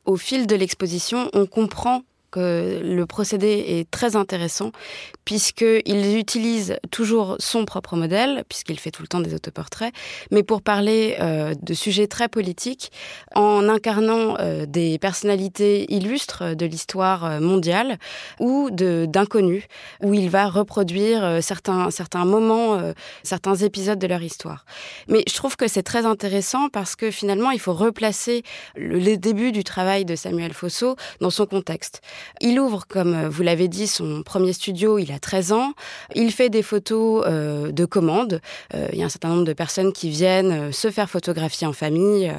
[0.05, 2.03] au fil de l'exposition, on comprend
[2.35, 4.73] que le procédé est très intéressant
[5.25, 9.95] puisqu'il utilise toujours son propre modèle, puisqu'il fait tout le temps des autoportraits,
[10.31, 12.91] mais pour parler euh, de sujets très politiques,
[13.35, 17.99] en incarnant euh, des personnalités illustres de l'histoire euh, mondiale
[18.41, 19.65] ou d'inconnus,
[20.03, 22.81] où il va reproduire certains, moments,
[23.23, 24.65] certains épisodes de leur histoire.
[25.09, 28.43] Mais je trouve que c'est très intéressant parce que finalement, il faut replacer
[28.77, 32.01] le, les débuts du travail de Samuel Fosso dans son contexte.
[32.41, 35.73] Il ouvre, comme vous l'avez dit, son premier studio, il a 13 ans.
[36.15, 38.41] Il fait des photos euh, de commandes.
[38.75, 41.67] Euh, il y a un certain nombre de personnes qui viennent euh, se faire photographier
[41.67, 42.33] en famille,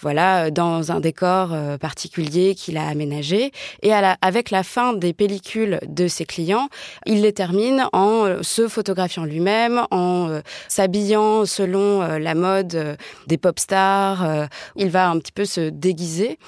[0.00, 3.52] voilà, dans un décor particulier qu'il a aménagé.
[3.82, 6.68] Et avec la fin des pellicules de ses clients,
[7.06, 14.48] il les termine en se photographiant lui-même, en s'habillant selon la mode des pop stars.
[14.76, 16.38] il va un petit peu se déguiser.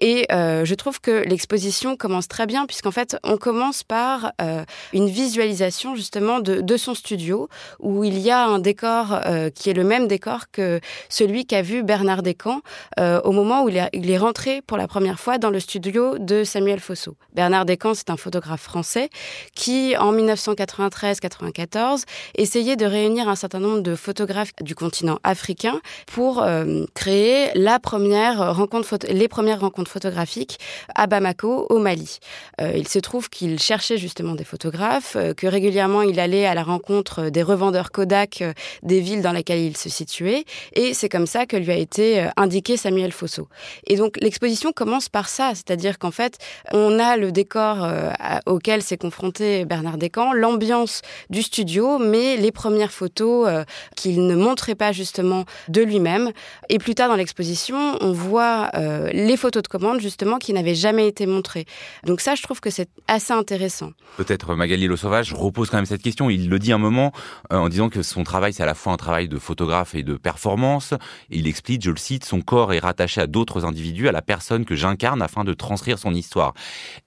[0.00, 4.64] Et euh, je trouve que l'exposition commence très bien puisqu'en fait, on commence par euh,
[4.92, 9.68] une visualisation justement de, de, son studio où il y a un décor euh, qui
[9.68, 12.62] est le même décor que celui qu'a vu Bernard Descamps
[12.98, 15.60] euh, au moment où il est, il est, rentré pour la première fois dans le
[15.60, 17.16] studio de Samuel Fosso.
[17.34, 19.10] Bernard Descamps, c'est un photographe français
[19.54, 22.04] qui, en 1993-94,
[22.36, 27.78] essayait de réunir un certain nombre de photographes du continent africain pour euh, créer la
[27.78, 30.58] première rencontre, les premières rencontres photographique
[30.94, 32.18] à Bamako, au Mali.
[32.60, 36.54] Euh, il se trouve qu'il cherchait justement des photographes, euh, que régulièrement il allait à
[36.54, 41.08] la rencontre des revendeurs Kodak euh, des villes dans lesquelles il se situait, et c'est
[41.08, 43.48] comme ça que lui a été indiqué Samuel Fosso.
[43.86, 46.38] Et donc l'exposition commence par ça, c'est-à-dire qu'en fait
[46.72, 47.88] on a le décor
[48.46, 53.64] auquel s'est confronté Bernard Descamps, l'ambiance du studio, mais les premières photos
[53.96, 56.30] qu'il ne montrait pas justement de lui-même.
[56.68, 58.70] Et plus tard dans l'exposition, on voit
[59.12, 61.66] les photos de justement qui n'avait jamais été montré.
[62.04, 63.92] Donc ça, je trouve que c'est assez intéressant.
[64.16, 66.30] Peut-être Magali Le Sauvage repose quand même cette question.
[66.30, 67.12] Il le dit un moment
[67.52, 70.02] euh, en disant que son travail, c'est à la fois un travail de photographe et
[70.02, 70.94] de performance.
[71.30, 74.64] Il explique, je le cite, son corps est rattaché à d'autres individus, à la personne
[74.64, 76.54] que j'incarne afin de transcrire son histoire.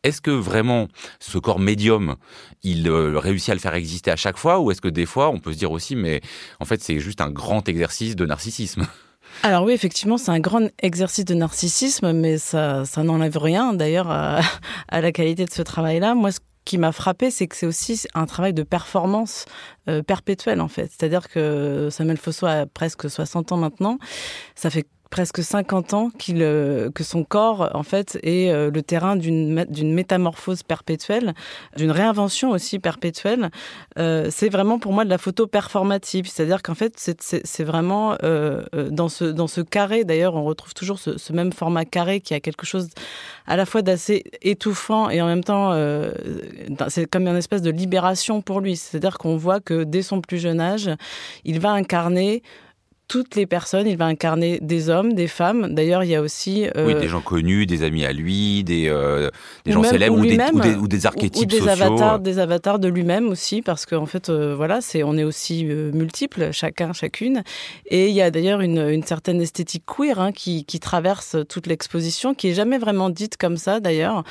[0.04, 0.88] Est-ce que vraiment
[1.20, 2.16] ce corps médium,
[2.64, 4.60] il euh, réussit à le faire exister à chaque fois?
[4.60, 6.22] Ou est-ce que des fois on peut se dire aussi, mais
[6.60, 8.88] en fait c'est juste un grand exercice de narcissisme?
[9.42, 14.10] alors oui, effectivement, c'est un grand exercice de narcissisme, mais ça, ça n'enlève rien d'ailleurs
[14.10, 14.42] à,
[14.92, 16.14] la qualité de ce travail-là.
[16.14, 19.46] Moi, ce qui m'a frappé, c'est que c'est aussi un travail de performance
[19.90, 20.90] euh, perpétuelle en fait.
[20.92, 23.98] C'est-à-dire que Samuel Fosso a presque 60 ans maintenant.
[24.56, 28.82] Ça fait presque 50 ans qu'il, euh, que son corps, en fait, est euh, le
[28.82, 31.36] terrain d'une, métamorphose perpétuelle,
[31.78, 33.52] d'une réinvention aussi perpétuelle.
[34.00, 38.18] Euh, c'est vraiment pour moi de la photo performative, c'est-à-dire qu'en fait, c'est, vraiment
[38.90, 42.40] dans, ce, dans ce carré, d'ailleurs, on retrouve toujours ce, même format carré qui a
[42.40, 42.90] quelque chose
[43.46, 45.78] à la fois d'assez étouffant et en même temps,
[46.88, 48.78] c'est comme une espèce de libération pour lui.
[48.78, 50.90] C'est-à-dire qu'on voit que dès son plus jeune âge,
[51.46, 52.42] il va incarner
[53.14, 53.86] toutes les personnes.
[53.86, 55.76] Il va incarner des hommes, des femmes.
[55.76, 56.66] D'ailleurs, il y a aussi...
[56.76, 59.30] Euh, oui, des gens connus, des amis à lui, des, euh,
[59.66, 62.18] des gens célèbres ou, des, ou, des, archétypes des Avatars, euh.
[62.18, 66.92] des avatars de lui-même aussi, parce qu'en fait, voilà, c'est on est aussi multiples, chacun,
[66.92, 67.44] chacune.
[67.86, 71.68] Et il y a d'ailleurs une, une, certaine esthétique queer hein, qui, qui, traverse toute
[71.68, 74.24] l'exposition, qui est jamais vraiment dite comme ça, d'ailleurs,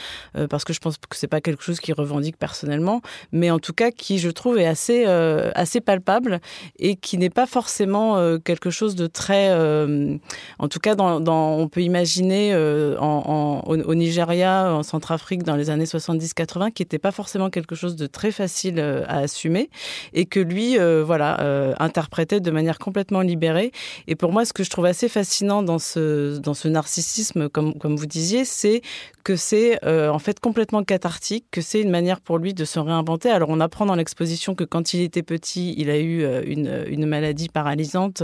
[0.50, 3.74] parce que je pense que c'est pas quelque chose qui revendique personnellement, mais en tout
[3.74, 6.40] cas qui, je trouve, est assez, assez palpable
[6.80, 10.16] et qui n'est pas forcément quelque chose de très, euh,
[10.58, 15.70] en tout cas, dans, on peut imaginer euh, en, au, Nigeria, en Centrafrique, dans les
[15.70, 19.70] années 70-80, qui n'était pas forcément quelque chose de très facile à assumer,
[20.12, 23.72] et que lui, voilà, interprétait de manière complètement libérée.
[24.08, 28.06] Et pour moi, ce que je trouve assez fascinant dans ce, dans narcissisme, comme, vous
[28.06, 28.82] disiez, c'est
[29.24, 33.30] que c'est en fait complètement cathartique, que c'est une manière pour lui de se réinventer.
[33.30, 37.48] Alors on apprend dans l'exposition que quand il était petit, il a eu une maladie
[37.48, 38.22] paralysante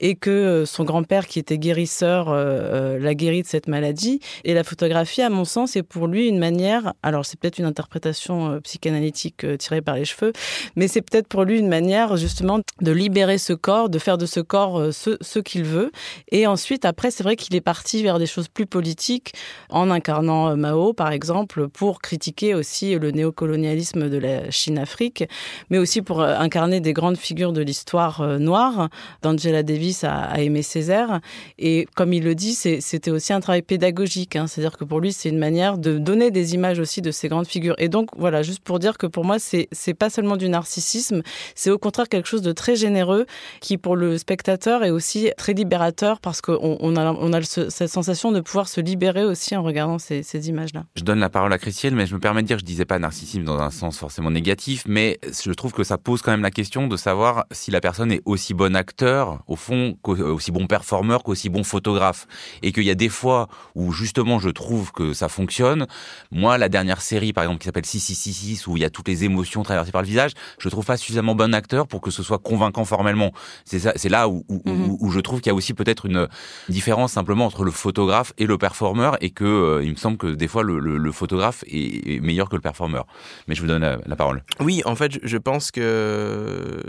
[0.00, 4.20] et que euh, son grand-père, qui était guérisseur, euh, euh, l'a guéri de cette maladie.
[4.44, 7.64] Et la photographie, à mon sens, est pour lui une manière, alors c'est peut-être une
[7.64, 10.32] interprétation psychanalytique tirée par les cheveux,
[10.76, 14.26] mais c'est peut-être pour lui une manière justement de libérer ce corps, de faire de
[14.26, 15.90] ce corps ce, ce qu'il veut.
[16.30, 19.32] Et ensuite, après, c'est vrai qu'il est parti vers des choses plus politiques
[19.70, 25.24] en incarnant Mao, par exemple, pour critiquer aussi le néocolonialisme de la Chine-Afrique,
[25.70, 28.88] mais aussi pour incarner des grandes figures de l'histoire noire.
[29.22, 31.20] D'Angela Davis a, aimé Césaire.
[31.58, 34.36] Et comme il le dit, c'était aussi un travail pédagogique.
[34.36, 34.46] Hein.
[34.46, 37.46] C'est-à-dire que pour lui, c'est une manière de donner des images aussi de ces grandes
[37.46, 37.74] figures.
[37.78, 41.22] Et donc, voilà, juste pour dire que pour moi, c'est pas seulement du narcissisme,
[41.54, 43.26] c'est au contraire quelque chose de très généreux
[43.60, 48.32] qui, pour le spectateur, est aussi très libérateur parce qu'on on a, a cette sensation
[48.32, 50.84] de pouvoir se libérer aussi en regardant ces, images-là.
[50.94, 52.98] Je donne la parole à Christiane, mais je me permets de dire, je disais pas
[52.98, 56.50] narcissisme dans un sens forcément négatif, mais je trouve que ça pose quand même la
[56.50, 60.66] question de savoir si la personne est aussi bonne acteur, au fond, euh, aussi bon
[60.66, 62.26] performeur qu'aussi bon photographe.
[62.62, 65.86] Et qu'il y a des fois où justement je trouve que ça fonctionne.
[66.30, 69.24] Moi, la dernière série, par exemple, qui s'appelle 6666, où il y a toutes les
[69.24, 72.38] émotions traversées par le visage, je trouve pas suffisamment bon acteur pour que ce soit
[72.38, 73.32] convaincant formellement.
[73.64, 74.96] C'est là où, mhm.
[75.00, 76.28] où, je trouve qu'il y a aussi peut-être une
[76.68, 80.26] différence simplement entre le photographe et le performeur et que euh, il me semble que
[80.26, 83.06] des fois le, le, photographe est, meilleur que le performeur.
[83.46, 84.42] Mais je vous donne la, la parole.
[84.60, 86.82] Oui, en fait, je pense que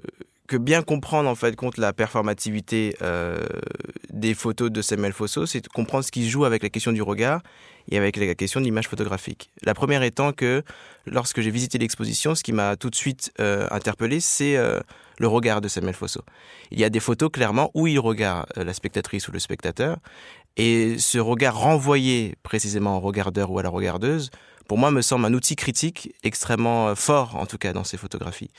[0.49, 3.45] que bien comprendre en fait contre la performativité euh,
[4.11, 7.41] des photos de Samuel Fosso, c'est comprendre ce qui joue avec la question du regard
[7.91, 9.51] et avec la question de l'image photographique.
[9.61, 10.63] La première étant que
[11.05, 14.79] lorsque j'ai visité l'exposition, ce qui m'a tout de suite euh, interpellé, c'est euh,
[15.19, 16.21] le regard de Samuel Fosso.
[16.71, 19.97] Il y a des photos clairement où il regarde la spectatrice ou le spectateur,
[20.57, 24.31] et ce regard renvoyé précisément au regardeur ou à la regardeuse,
[24.67, 28.51] pour moi, me semble un outil critique extrêmement fort, en tout cas dans ces photographies.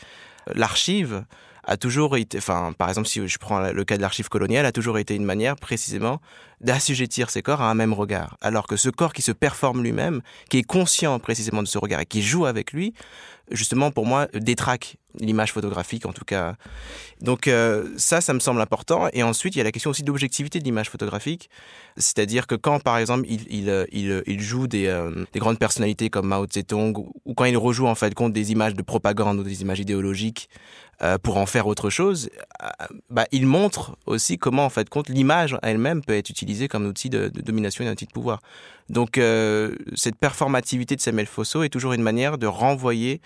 [0.55, 1.25] L'archive,
[1.65, 4.73] a toujours été, enfin, par exemple, si je prends le cas de l'archive coloniale, a
[4.73, 6.21] toujours été une manière précisément
[6.61, 8.37] d'assujettir ces corps à un même regard.
[8.41, 12.01] Alors que ce corps qui se performe lui-même, qui est conscient précisément de ce regard
[12.01, 12.95] et qui joue avec lui,
[13.51, 16.57] justement, pour moi, détraque l'image photographique, en tout cas.
[17.21, 19.09] Donc euh, ça, ça me semble important.
[19.13, 21.51] Et ensuite, il y a la question aussi d'objectivité de l'image photographique.
[21.97, 26.09] C'est-à-dire que quand, par exemple, il, il, il, il joue des, euh, des, grandes personnalités
[26.11, 29.43] comme Mao Zedong, ou quand il rejoue, en fait, compte des images de propagande ou
[29.43, 30.49] des images idéologiques,
[31.03, 32.29] euh, pour en faire autre chose,
[32.63, 32.67] euh,
[33.09, 37.09] bah, il montre aussi comment, en fait, compte l'image elle-même peut être utilisée comme outil
[37.09, 38.41] de, domination et un outil de pouvoir.
[38.91, 43.23] Donc, euh, cette performativité de Samuel Fosso est toujours une manière de renvoyer,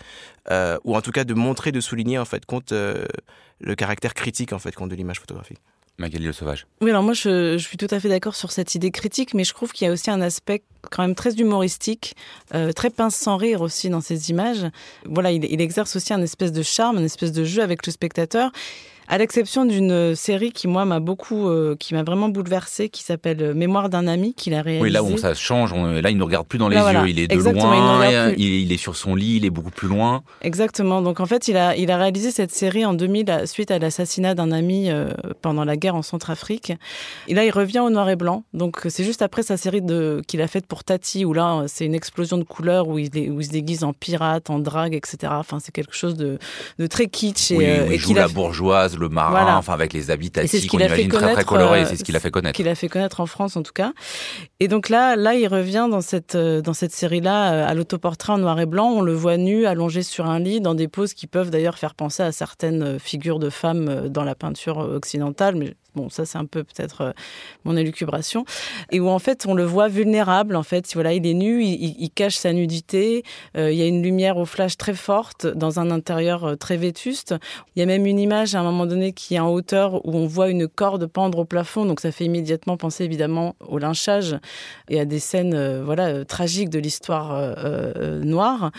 [0.85, 4.59] ou en tout cas de montrer, de souligner, en fait, compte le caractère critique, en
[4.59, 5.59] fait, compte de l'image photographique.
[5.99, 6.67] Magali Le Sauvage.
[6.81, 9.55] Oui, alors moi je, suis tout à fait d'accord sur cette idée critique, mais je
[9.55, 12.17] trouve qu'il y a aussi un aspect quand même très humoristique,
[12.55, 14.67] euh, très pince sans rire aussi dans ces images.
[15.05, 17.93] Voilà, il, il exerce aussi un espèce de charme, un espèce de jeu avec le
[17.93, 18.51] spectateur
[19.09, 23.43] à l'exception d'une série qui moi m'a beaucoup, euh, qui m'a vraiment bouleversée, qui s'appelle
[23.43, 24.83] euh, Mémoire d'un ami, qu'il a réalisé.
[24.83, 27.27] Oui, là où ça change, là il ne regarde plus dans les yeux, il est
[27.29, 30.23] de loin, il, est sur son lit, il est beaucoup plus loin.
[30.43, 31.03] Exactement.
[31.03, 34.35] Donc en fait, il a, il a réalisé cette série en 2000 suite à l'assassinat
[34.35, 35.11] d'un ami euh,
[35.43, 36.73] pendant la guerre en Centrafrique.
[37.29, 38.45] Et là, il revient au noir et blanc.
[38.55, 41.85] Donc c'est juste après sa série de qu'il a faite pour Tati, où là c'est
[41.85, 45.33] une explosion de couleurs, où il, où il se déguise en pirate, en drague, etc.
[45.33, 46.39] Enfin, c'est quelque chose de,
[46.79, 47.51] de très kitsch.
[47.51, 51.45] Et, et joue la bourgeoise le marin, enfin avec les habits qu'on imagine très très
[51.45, 52.55] colorés, c'est ce qu'il a fait connaître.
[52.55, 53.93] Qu'il a fait connaître en France en tout cas.
[54.61, 58.33] Et donc là, là, il revient dans cette euh, dans cette série-là euh, à l'autoportrait
[58.33, 58.91] en noir et blanc.
[58.91, 61.95] On le voit nu, allongé sur un lit, dans des poses qui peuvent d'ailleurs faire
[61.95, 66.39] penser à certaines euh, figures de femmes dans la peinture occidentale, mais Bon, ça c'est
[66.39, 67.13] un peu peut-être euh,
[67.65, 68.45] mon élucubration.
[68.91, 70.57] Et où en fait on le voit vulnérable.
[70.57, 73.23] En fait, voilà, il est nu, il, cache sa nudité.
[73.57, 76.77] Euh, il y a une lumière au flash très forte dans un intérieur euh, très
[76.77, 77.35] vétuste.
[77.75, 80.17] Il y a même une image à un moment donné qui est en hauteur où
[80.17, 81.85] on voit une corde pendre au plafond.
[81.85, 84.37] Donc ça fait immédiatement penser évidemment au lynchage
[84.89, 87.57] et à des scènes voilà tragiques de l'histoire
[88.23, 88.73] noire.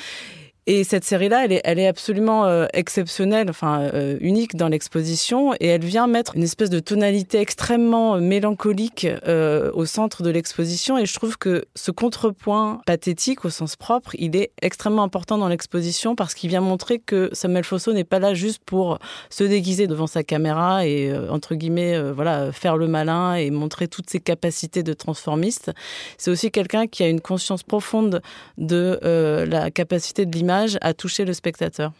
[0.67, 5.85] Et cette série-là, elle est, absolument euh, exceptionnelle, enfin euh, unique dans l'exposition, et elle
[5.85, 10.97] vient mettre une espèce de tonalité extrêmement mélancolique euh, au centre de l'exposition.
[10.97, 15.49] Et je trouve que ce contrepoint pathétique au sens propre, il est extrêmement important dans
[15.49, 18.97] l'exposition parce qu'il vient montrer que Samuel Fosso n'est pas là juste pour
[19.29, 24.09] se déguiser devant sa caméra et entre guillemets, voilà, faire le malin et montrer toutes
[24.09, 25.71] ses capacités de transformiste.
[26.17, 28.21] C'est aussi quelqu'un qui a une conscience profonde
[28.57, 28.99] de
[29.47, 31.91] la capacité de l'image à toucher le spectateur.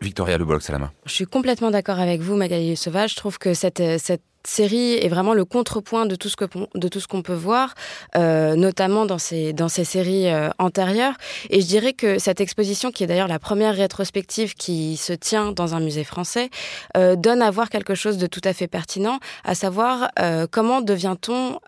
[0.00, 0.92] Victoria Le Salama.
[1.06, 3.12] Je suis complètement d'accord avec vous, Magali Sauvage.
[3.12, 6.88] Je trouve que cette, cette série est vraiment le contrepoint de tout ce que de
[6.88, 7.74] tout ce qu'on peut voir,
[8.16, 11.14] euh, notamment dans ces dans ces séries euh, antérieures.
[11.50, 15.52] Et je dirais que cette exposition, qui est d'ailleurs la première rétrospective qui se tient
[15.52, 16.50] dans un musée français,
[16.96, 20.10] euh, donne à voir quelque chose de tout à fait pertinent, à savoir
[20.50, 21.58] comment devient-on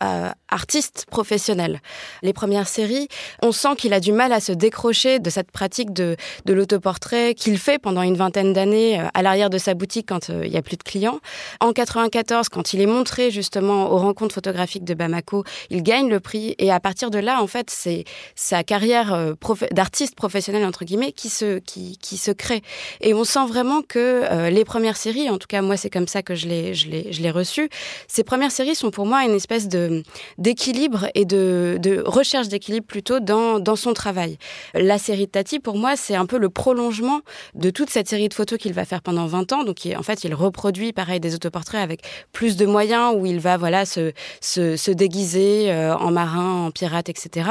[0.49, 1.81] artiste professionnel.
[2.23, 3.09] Les premières séries,
[3.43, 7.35] on sent qu'il a du mal à se décrocher de cette pratique de de l'autoportrait
[7.35, 10.63] qu'il fait pendant une vingtaine d'années à l'arrière de sa boutique quand il y a
[10.63, 11.21] plus de clients.
[11.61, 16.21] En 94, quand il est montré justement aux rencontres photographiques de Bamako, il gagne le
[16.21, 18.05] prix et à partir de là, en fait, c'est
[18.35, 19.35] sa carrière euh,
[19.73, 22.63] d'artiste professionnel entre guillemets qui se qui, se crée.
[23.01, 26.09] Et on sent vraiment que euh, les premières séries, en tout cas moi c'est comme
[26.09, 27.69] ça que je l'ai je l'ai je l'ai reçu.
[28.09, 30.03] Ces premières séries sont pour moi une espèce de
[30.39, 34.39] d'équilibre et de, de recherche d'équilibre plutôt dans dans son travail.
[34.75, 37.21] La série de Tati pour moi c'est un peu le prolongement
[37.55, 39.65] de toute cette série de photos qu'il va faire pendant 20 ans.
[39.65, 42.03] Donc en fait il reproduit pareil des autoportraits avec
[42.33, 46.71] plus de moyens où il va voilà se, se, se déguiser euh, en marin, en
[46.71, 47.51] pirate, etc.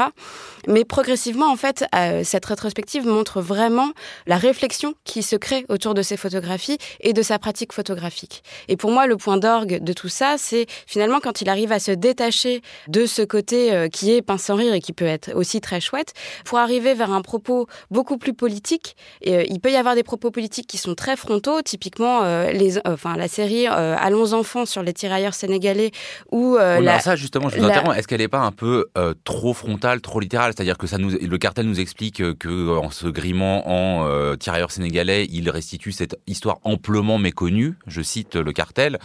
[0.66, 3.90] Mais progressivement, en fait, euh, cette rétrospective montre vraiment
[4.26, 8.42] la réflexion qui se crée autour de ses photographies et de sa pratique photographique.
[8.68, 11.78] Et pour moi, le point d'orgue de tout ça, c'est finalement quand il arrive à
[11.78, 15.34] se détacher de ce côté euh, qui est pince sans rire et qui peut être
[15.34, 16.12] aussi très chouette,
[16.44, 18.94] pour arriver vers un propos beaucoup plus politique.
[19.22, 23.16] Et, il peut y avoir des propos politiques qui sont très frontaux, typiquement les, enfin
[23.16, 25.90] la série Allons enfants sur les tirailleurs sénégalais
[26.32, 27.96] ou euh, la, ça justement, je vous interromps.
[27.96, 30.52] Est-ce qu'elle n'est pas un peu euh, trop frontale, trop littérale?
[30.54, 34.36] C'est-à-dire que ça nous, le cartel nous explique que euh, en se grimant en euh,
[34.36, 37.76] tirailleur sénégalais, il restitue cette histoire amplement méconnue.
[37.86, 38.98] Je cite le cartel.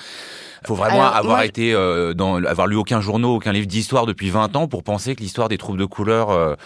[0.61, 1.73] Il faut vraiment avoir été
[2.15, 5.49] dans, avoir lu aucun journal, aucun livre d'histoire depuis 20 ans pour penser que l'histoire
[5.49, 6.57] des troupes de couleur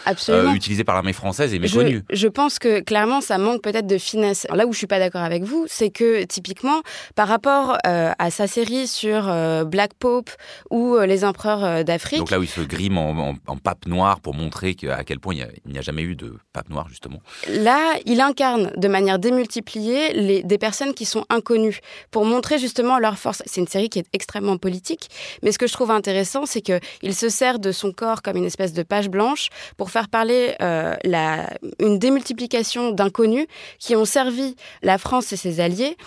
[0.53, 2.03] utilisées par l'armée française est méconnue.
[2.11, 4.45] Je, je, pense que clairement, ça manque peut-être de finesse.
[4.53, 6.81] Là où je suis pas d'accord avec vous, c'est que typiquement,
[7.15, 10.29] par rapport à sa série sur euh, Black Pope
[10.69, 12.19] ou euh, les empereurs euh, d'Afrique.
[12.19, 15.71] Donc là où il se grime en, pape noir pour montrer à quel point il
[15.71, 17.19] n'y a, jamais eu de pape noir justement.
[17.49, 21.79] Là, il incarne de manière démultipliée les, des personnes qui sont inconnues
[22.11, 23.41] pour montrer justement leur force.
[23.45, 25.09] C'est une série qui est extrêmement politique,
[25.43, 28.37] mais ce que je trouve intéressant, c'est que il se sert de son corps comme
[28.37, 33.47] une espèce de page blanche pour faire parler la, une démultiplication d'inconnus
[33.79, 35.97] qui ont servi la France et ses alliés.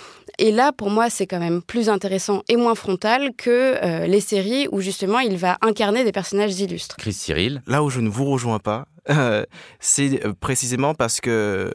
[0.40, 3.50] Et là, pour moi, c'est quand même plus intéressant et moins frontal que
[3.85, 6.96] euh, les séries où justement il va incarner des personnages illustres.
[6.96, 7.62] Chris Cyril.
[7.66, 9.44] Là où je ne vous rejoins pas, euh,
[9.81, 11.70] c'est euh, précisément parce que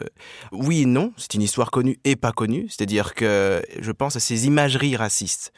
[0.51, 2.65] oui et non, c'est une histoire connue et pas connue.
[2.67, 5.53] C'est-à-dire que je pense à ces imageries racistes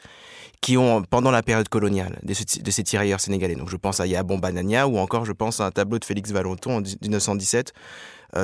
[0.60, 3.54] qui ont, pendant la période coloniale, de, ces tirailleurs sénégalais.
[3.54, 6.30] Donc je pense à Yabon Banania ou encore je pense à un tableau de Félix
[6.30, 7.72] Valenton en 1917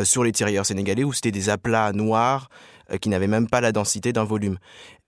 [0.04, 2.48] sur les tirailleurs sénégalais où c'était des aplats noirs
[3.00, 4.58] qui n'avaient même pas la densité d'un volume.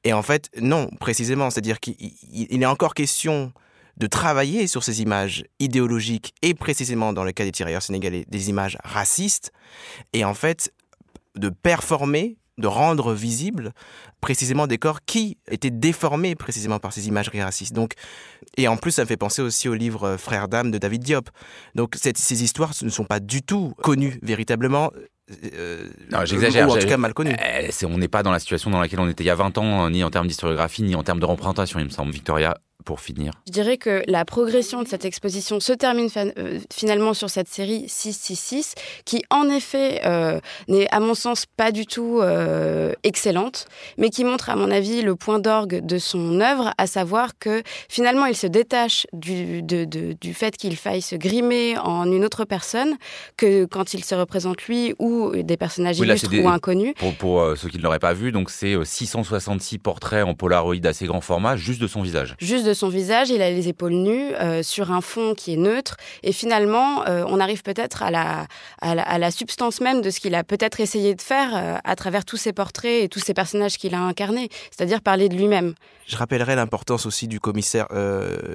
[0.04, 3.52] Et en fait, non, précisément, c'est-à-dire qu'il est encore question
[3.96, 8.50] de travailler sur ces images idéologiques et précisément dans le cas des tirailleurs sénégalais, des
[8.50, 9.52] images racistes,
[10.12, 10.72] et en fait
[11.34, 13.72] de performer, de rendre visibles
[14.20, 17.74] précisément des corps qui étaient déformés précisément par ces imageries racistes.
[17.74, 17.92] Donc,
[18.56, 21.28] et en plus, ça me fait penser aussi au livre Frères d'âme de David Diop.
[21.74, 24.90] Donc, ces histoires ne sont pas du tout connues véritablement.
[25.54, 26.70] Euh, non, j'exagère.
[26.70, 27.30] en tout cas mal connu.
[27.32, 29.58] Euh, on n'est pas dans la situation dans laquelle on était il y a 20
[29.58, 32.12] ans, ni en termes d'historiographie, ni en termes de représentation, il me semble.
[32.12, 37.12] Victoria, pour finir Je dirais que la progression de cette exposition se termine euh, finalement
[37.12, 42.20] sur cette série 666, qui en effet euh, n'est à mon sens pas du tout
[42.22, 43.66] euh, excellente,
[43.98, 47.62] mais qui montre à mon avis le point d'orgue de son œuvre, à savoir que
[47.88, 52.94] finalement il se détache du, du fait qu'il faille se grimer en une autre personne
[53.36, 56.94] que quand il se représente lui ou des personnages illustres ou inconnus.
[56.96, 61.06] Pour, pour ceux qui ne l'auraient pas vu, donc c'est 666 portraits en Polaroid assez
[61.06, 62.36] grand format, juste de son visage.
[62.38, 65.56] Juste de son visage, il a les épaules nues euh, sur un fond qui est
[65.56, 65.96] neutre.
[66.22, 68.46] Et finalement, euh, on arrive peut-être à la,
[68.80, 72.36] à, la, substance même de ce qu'il a peut-être essayé de faire à travers tous
[72.36, 75.74] ses portraits et tous ces personnages qu'il a incarnés, c'est-à-dire parler de lui-même.
[76.06, 77.88] Je rappellerai l'importance aussi du commissaire,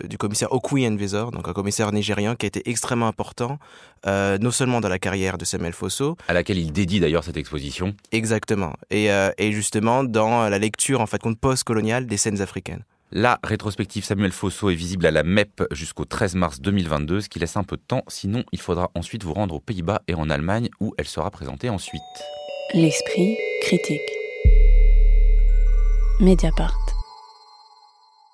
[0.05, 3.60] du commissaire Okui Envezor, donc un commissaire nigérian qui a été extrêmement important,
[4.05, 7.93] non seulement dans la carrière de Samuel Fosso, à laquelle il dédie d'ailleurs cette exposition.
[8.12, 8.73] Exactement.
[8.89, 9.07] Et,
[9.38, 12.84] et justement dans la lecture en fait compte post-coloniale des scènes africaines.
[13.13, 17.39] La rétrospective Samuel Fosso est visible à la MEP jusqu'au 13 mars 2022, ce qui
[17.39, 18.04] laisse un peu de temps.
[18.08, 21.70] Sinon, il faudra ensuite vous rendre aux Pays-Bas et en Allemagne où elle sera présentée
[21.70, 22.01] ensuite.
[22.74, 23.99] L'esprit critique.
[26.22, 26.91] Mediapart.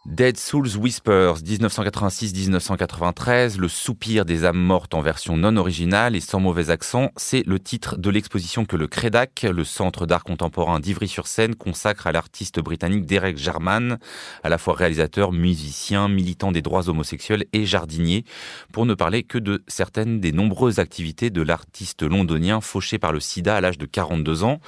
[0.08, 6.40] Dead Souls Whispers, 1986-1993, le soupir des âmes mortes en version non originale et sans
[6.40, 11.56] mauvais accent, c'est le titre de l'exposition que le CREDAC, le Centre d'art contemporain d'Ivry-sur-Seine,
[11.56, 14.00] consacre à l'artiste britannique Derek Jarman,
[14.44, 18.24] à la fois réalisateur, musicien, militant des droits homosexuels et jardinier,
[18.72, 23.20] pour ne parler que de certaines des nombreuses activités de l'artiste londonien fauché par le
[23.20, 24.62] sida à l'âge de 42 ans.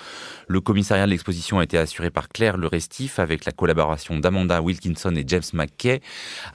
[0.50, 4.62] Le commissariat de l'exposition a été assuré par Claire Le Restif avec la collaboration d'Amanda
[4.62, 6.02] Wilkinson et James McKay,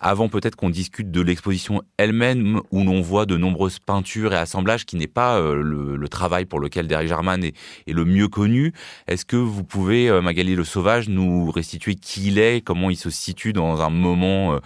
[0.01, 4.85] avant peut-être qu'on discute de l'exposition elle-même, où l'on voit de nombreuses peintures et assemblages,
[4.85, 7.55] qui n'est pas euh, le, travail pour lequel Derek Jarman est,
[7.87, 8.73] le mieux connu.
[9.09, 12.97] Est-ce que vous pouvez, euh, Magali Le Sauvage, nous restituer qui il est, comment il
[12.97, 14.59] se situe dans un moment euh,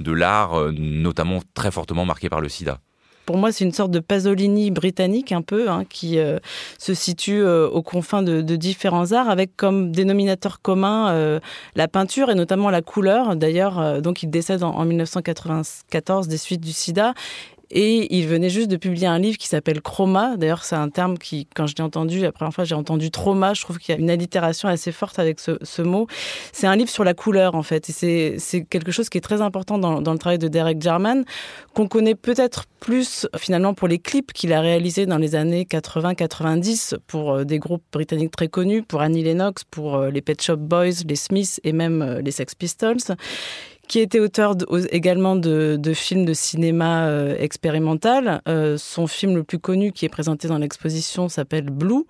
[0.00, 2.78] de l'art, notamment très fortement marqué par le sida?
[3.26, 6.38] Pour moi, c'est une sorte de Pasolini britannique un peu, hein, qui euh,
[6.78, 11.40] se situe euh, aux confins de, différents arts, avec comme dénominateur commun euh,
[11.76, 13.36] la peinture et notamment la couleur.
[13.36, 17.14] D'ailleurs, donc il décède en, en 1994 des suites du SIDA
[17.74, 20.36] et il venait juste de publier un livre qui s'appelle Chroma.
[20.36, 23.54] D'ailleurs, c'est un terme qui, quand je l'ai entendu, la première fois, j'ai entendu trauma.
[23.54, 26.06] Je trouve qu'il y a une allitération assez forte avec ce, ce mot.
[26.52, 27.88] C'est un livre sur la couleur, en fait.
[27.88, 31.24] Et c'est quelque chose qui est très important dans, dans le travail de Derek Jarman,
[31.74, 36.96] qu'on connaît peut-être plus, finalement, pour les clips qu'il a réalisés dans les années 80-90
[37.06, 40.56] pour euh, des groupes britanniques très connus, pour Annie Lennox, pour euh, les Pet Shop
[40.56, 43.16] Boys, les Smiths et même euh, les Sex Pistols
[43.92, 44.56] qui était auteur
[44.90, 48.40] également de, films de cinéma euh, expérimental.
[48.48, 52.04] Euh, son film le plus connu qui est présenté dans l'exposition s'appelle Blue,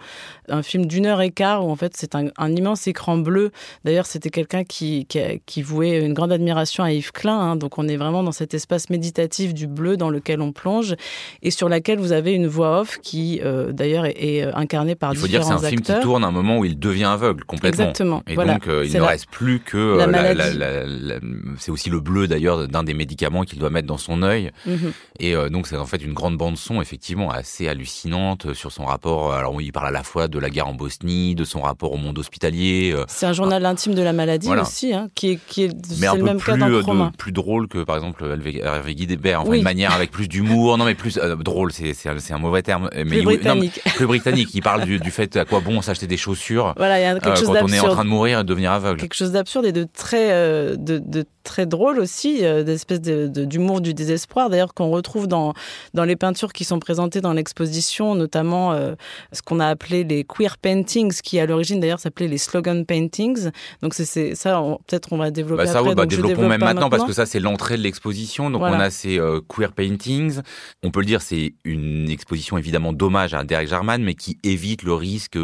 [0.49, 3.51] un film d'une heure et quart où en fait c'est un, immense écran bleu.
[3.85, 5.09] D'ailleurs, c'était quelqu'un qui,
[5.45, 7.37] qui, vouait une grande admiration à Yves Klein.
[7.37, 7.57] Hein.
[7.57, 10.95] donc on est vraiment dans cet espace méditatif du bleu dans lequel on plonge
[11.43, 15.26] et sur laquelle vous avez une voix off qui euh, d'ailleurs est, incarnée par différents
[15.26, 15.49] acteurs.
[15.49, 17.07] Il faut dire que c'est un film qui tourne à un moment où il devient
[17.07, 17.87] aveugle complètement.
[17.87, 18.22] Exactement.
[18.28, 21.18] Et donc il ne reste plus que la,
[21.59, 24.51] c'est aussi le bleu d'ailleurs d'un des médicaments qu'il doit mettre dans son œil.
[24.66, 24.93] Mhm.
[25.18, 28.85] Et euh, donc c'est en fait une grande bande son effectivement assez hallucinante sur son
[28.85, 29.33] rapport.
[29.33, 31.97] Alors il parle à la fois de la guerre en Bosnie, de son rapport au
[31.97, 32.93] monde hospitalier.
[32.95, 36.07] Euh, c'est un journal intime de la maladie aussi, hein, qui est, qui est mais
[36.07, 38.25] un peu même plus, euh, plus drôle que par exemple
[38.62, 39.43] Hervé Guidébert.
[39.43, 40.79] Enfin une manière avec plus d'humour.
[40.79, 42.91] Non mais plus drôle, c'est un, un mauvais terme.
[42.95, 43.81] Mais plus britannique.
[43.97, 44.49] plus britannique.
[44.55, 46.75] Il parle du, du, fait à quoi bon s'acheter des chaussures.
[46.77, 48.49] Voilà, il y a quelque chose quand on est en train de mourir et de
[48.49, 49.01] devenir aveugle.
[49.01, 50.31] Quelque chose d'absurde et de très
[50.77, 55.55] de, de très drôle aussi, euh, d'espèce d'humour du désespoir, d'ailleurs qu'on retrouve dans,
[55.94, 58.94] dans les peintures qui sont présentées dans l'exposition, notamment euh,
[59.32, 63.50] ce qu'on a appelé les queer paintings, qui à l'origine d'ailleurs s'appelait les slogan paintings.
[63.82, 65.94] Donc c'est ça, peut-être on va développer bah ça, après.
[65.94, 68.50] bah, développons même maintenant, parce que ça c'est l'entrée de l'exposition.
[68.50, 70.40] Donc on a ces euh, queer paintings.
[70.82, 74.82] On peut le dire, c'est une exposition évidemment dommage à Derek Jarman, mais qui évite
[74.82, 75.38] le risque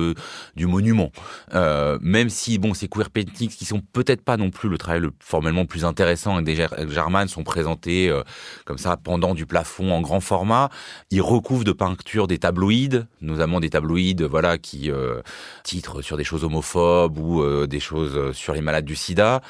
[0.56, 1.11] du monument.
[2.00, 5.12] même si bon, ces queer paintings qui sont peut-être pas non plus le travail le
[5.20, 8.22] formellement plus intéressants et des Germanes sont présentés euh,
[8.64, 10.70] comme ça pendant du plafond en grand format.
[11.11, 15.22] Ils recouvrent de peinture des tabloïds, notamment des tabloïds voilà qui euh,
[15.64, 19.42] titrent sur des choses homophobes ou euh, des choses sur les malades du sida.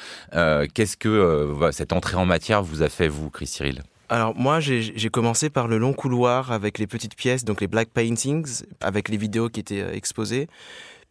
[0.73, 3.83] Qu'est-ce que cette entrée en matière vous a fait vous, Chris Cyril?
[4.09, 7.89] Alors moi j'ai commencé par le long couloir avec les petites pièces, donc les black
[7.89, 10.47] paintings, avec les vidéos qui étaient exposées.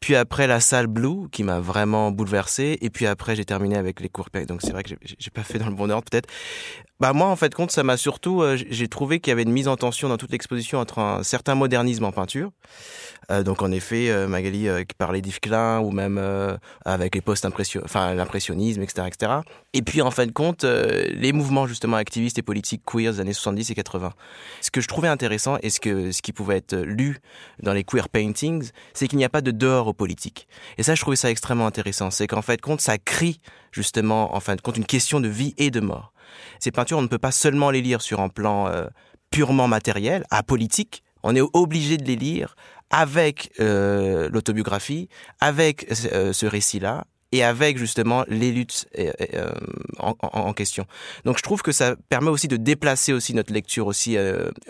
[0.01, 2.79] Puis après la salle Blue qui m'a vraiment bouleversé.
[2.81, 5.59] Et puis après j'ai terminé avec les cours Donc c'est vrai que j'ai pas fait
[5.59, 6.29] dans le bon ordre peut-être.
[7.01, 9.53] Bah moi en fait compte ça m'a surtout euh, j'ai trouvé qu'il y avait une
[9.53, 12.51] mise en tension dans toute l'exposition entre un certain modernisme en peinture.
[13.31, 16.21] Euh, donc en effet euh, Magali qui parlait d'Yves Klein ou même
[16.85, 19.33] avec les post impression enfin l'impressionnisme etc etc.
[19.75, 23.33] Et puis en fin de compte les mouvements justement activistes et politiques queer des années
[23.33, 24.13] 70 et 80.
[24.61, 27.19] Ce que je trouvais intéressant et ce que ce qui pouvait être lu
[27.63, 30.49] dans les queer paintings, c'est qu'il n'y a pas de dehors aux politiques.
[30.79, 33.39] Et ça je trouvais ça extrêmement intéressant, c'est qu'en fait compte ça crie
[33.71, 36.13] justement en fin de compte une question de vie et de mort.
[36.59, 38.87] Ces peintures, on ne peut pas seulement les lire sur un plan euh,
[39.31, 41.03] purement matériel, apolitique.
[41.23, 42.57] On est obligé de les lire
[42.91, 45.09] avec euh, l'autobiographie,
[45.41, 48.89] avec euh, ce récit-là, et avec justement les luttes
[49.99, 50.87] en, question.
[51.27, 54.17] Donc je trouve que ça permet aussi de déplacer aussi notre lecture aussi,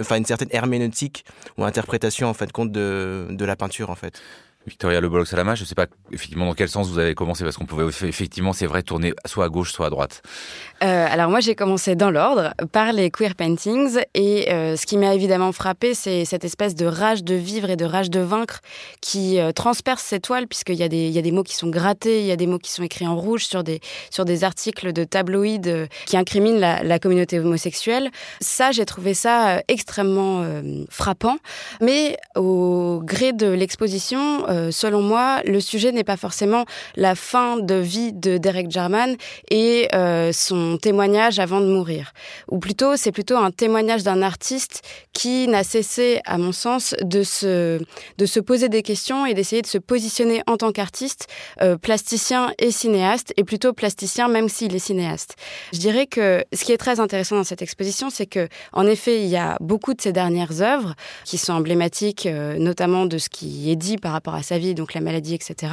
[0.00, 1.24] enfin une certaine herméneutique
[1.56, 4.20] ou interprétation en fin de compte de la peinture en fait.
[4.68, 7.56] Victoria Le Salama, je ne sais pas effectivement dans quel sens vous avez commencé, parce
[7.56, 10.22] qu'on pouvait effectivement, c'est vrai, tourner soit à gauche, soit à droite.
[10.82, 14.96] Euh, alors moi, j'ai commencé dans l'ordre, par les queer paintings, et euh, ce qui
[14.96, 18.60] m'a évidemment frappé, c'est cette espèce de rage de vivre et de rage de vaincre
[19.00, 22.26] qui euh, transperce ces toiles, puisqu'il y, y a des mots qui sont grattés, il
[22.26, 25.04] y a des mots qui sont écrits en rouge sur des, sur des articles de
[25.04, 28.10] tabloïds euh, qui incriminent la, la, communauté homosexuelle.
[28.40, 30.44] Ça, j'ai trouvé ça extrêmement
[30.90, 31.38] frappant,
[31.80, 36.64] mais au gré de l'exposition, euh, selon moi, le sujet n'est pas forcément
[36.96, 39.16] la fin de vie de Derek Jarman
[39.50, 42.12] et euh, son témoignage avant de mourir.
[42.48, 44.82] Ou plutôt, c'est plutôt un témoignage d'un artiste
[45.12, 47.80] qui n'a cessé, à mon sens, de se,
[48.18, 51.26] de se poser des questions et d'essayer de se positionner en tant qu'artiste,
[51.60, 55.36] euh, plasticien et cinéaste, et plutôt plasticien même s'il est cinéaste.
[55.72, 59.22] Je dirais que ce qui est très intéressant dans cette exposition, c'est que, en effet,
[59.22, 60.94] il y a beaucoup de ces dernières œuvres
[61.24, 64.74] qui sont emblématiques, euh, notamment de ce qui est dit par rapport à sa vie,
[64.74, 65.72] donc la maladie, etc.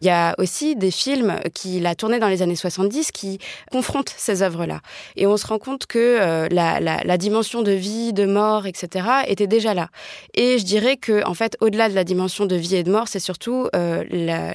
[0.00, 3.38] Il y a aussi des films qu'il a tournés dans les années 70 qui
[3.70, 4.80] confrontent ces œuvres-là.
[5.16, 8.66] Et on se rend compte que euh, la, la, la, dimension de vie, de mort,
[8.66, 9.06] etc.
[9.26, 9.88] était déjà là.
[10.34, 13.08] Et je dirais que, en fait, au-delà de la dimension de vie et de mort,
[13.08, 14.54] c'est surtout euh, la,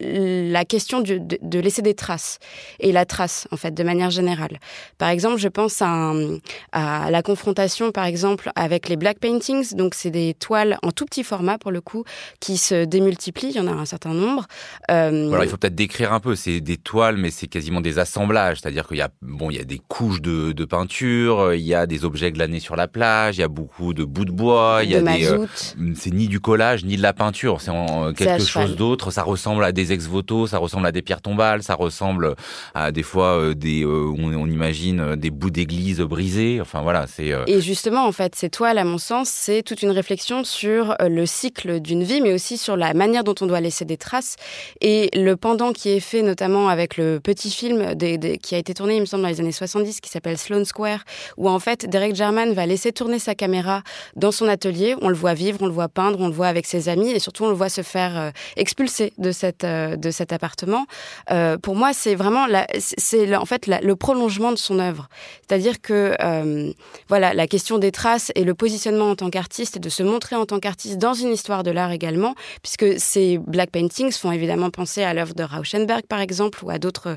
[0.00, 2.38] la question de, de, de, laisser des traces
[2.80, 4.58] et la trace en fait de manière générale.
[4.98, 6.38] Par exemple, je pense à, un,
[6.72, 9.74] à la confrontation par exemple avec les black paintings.
[9.74, 12.04] Donc c'est des toiles en tout petit format pour le coup
[12.40, 13.50] qui se démultiplient.
[13.50, 14.46] Il y en a un certain nombre.
[14.90, 15.30] Euh...
[15.30, 16.36] Alors il faut peut-être décrire un peu.
[16.36, 18.60] C'est des toiles, mais c'est quasiment des assemblages.
[18.60, 21.74] C'est-à-dire qu'il y a bon, il y a des couches de, de, peinture, il y
[21.74, 24.80] a des objets glanés sur la plage, il y a beaucoup de bouts de bois,
[24.82, 25.26] il y a de des.
[25.26, 25.46] Euh,
[25.94, 27.62] c'est ni du collage ni de la peinture.
[27.62, 27.72] C'est
[28.14, 29.10] quelque chose d'autre.
[29.10, 32.34] Ça ressemble à des ex-voto, ça ressemble à des pierres tombales, ça ressemble
[32.74, 36.60] à des fois euh, des, euh, on, imagine euh, des bouts d'église brisés.
[36.60, 37.32] Enfin voilà, c'est.
[37.46, 41.26] Et justement, en fait, ces toiles, à mon sens, c'est toute une réflexion sur le
[41.26, 44.36] cycle d'une vie, mais aussi sur la manière dont on doit laisser des traces.
[44.80, 47.96] Et le pendant qui est fait, notamment avec le petit film
[48.42, 51.00] qui a été tourné, il me semble, dans les années 70, qui s'appelle Sloan Square,
[51.36, 53.82] où en fait Derek Jarman va laisser tourner sa caméra
[54.14, 54.94] dans son atelier.
[55.02, 57.18] On le voit vivre, on le voit peindre, on le voit avec ses amis, et
[57.18, 59.64] surtout on le voit se faire expulser de cette
[59.96, 60.86] de cet appartement,
[61.30, 62.46] euh, pour moi, c'est vraiment
[62.78, 65.08] c'est en fait le prolongement de son œuvre.
[65.46, 66.72] C'est-à-dire que euh,
[67.08, 70.36] voilà, la question des traces et le positionnement en tant qu'artiste et de se montrer
[70.36, 74.70] en tant qu'artiste dans une histoire de l'art également, puisque ces black paintings font évidemment
[74.70, 77.16] penser à l'œuvre de Rauschenberg par exemple ou à d'autres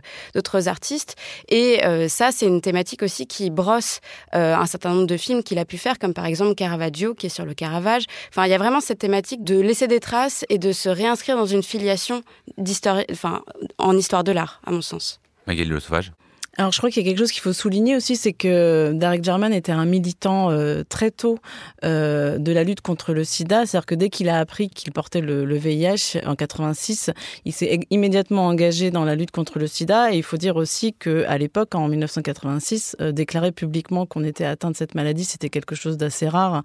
[0.67, 1.15] artistes.
[1.47, 3.99] Et euh, ça, c'est une thématique aussi qui brosse
[4.35, 7.27] euh, un certain nombre de films qu'il a pu faire, comme par exemple Caravaggio qui
[7.27, 8.05] est sur le Caravage.
[8.29, 11.37] Enfin, il y a vraiment cette thématique de laisser des traces et de se réinscrire
[11.37, 12.23] dans une filiation
[12.57, 13.41] d'histoire, enfin,
[13.77, 15.19] en histoire de l'art, à mon sens.
[15.47, 16.11] Magali Le Sauvage
[16.59, 19.23] alors, je crois qu'il y a quelque chose qu'il faut souligner aussi, c'est que Derek
[19.23, 21.39] Jarman était un militant euh, très tôt
[21.85, 23.65] euh, de la lutte contre le sida.
[23.65, 27.11] C'est-à-dire que dès qu'il a appris qu'il portait le, le, VIH en 86,
[27.45, 30.11] il s'est immédiatement engagé dans la lutte contre le sida.
[30.11, 34.71] Et il faut dire aussi qu'à l'époque, en 1986, euh, déclarer publiquement qu'on était atteint
[34.71, 36.63] de cette maladie, c'était quelque chose d'assez rare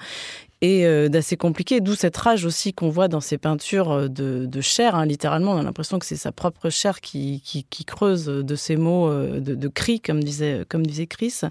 [0.64, 4.60] et euh, d'assez compliqué, d'où cette rage aussi qu'on voit dans ces peintures euh, de,
[4.62, 5.52] chair, hein, littéralement.
[5.52, 7.42] On a l'impression que c'est sa propre chair qui,
[7.86, 11.42] creuse de ces mots euh, de, de cris, comme disait, comme disait Chris.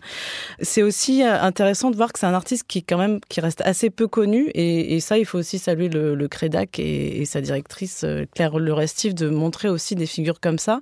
[0.62, 3.92] C'est aussi intéressant de voir que c'est un artiste qui, quand même, qui reste assez
[3.92, 8.58] peu connu, et, ça, il faut aussi saluer le, le Crédac et, sa directrice Claire
[8.58, 10.80] Le Restif de montrer aussi des figures comme ça,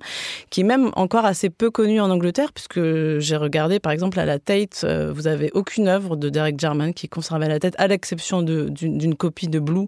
[0.48, 2.80] qui est même encore assez peu connu en Angleterre, puisque
[3.18, 7.06] j'ai regardé, par exemple, à la Tate, vous avez aucune œuvre de Derek Jarman qui
[7.06, 9.86] est conservée à la tête, à l'exception d'une copie de Blue.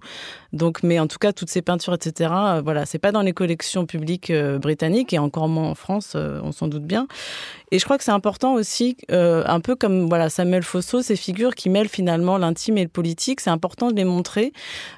[0.53, 2.30] Donc, mais en tout cas, toutes ces peintures, etc.
[2.32, 6.12] Euh, voilà, c'est pas dans les collections publiques euh, britanniques et encore moins en France,
[6.14, 7.07] euh, on s'en doute bien.
[7.74, 11.16] Et je crois que c'est important aussi, euh, un peu comme voilà Samuel Fosso, ces
[11.16, 14.53] figures qui mêlent finalement l'intime et le politique, c'est important de les montrer.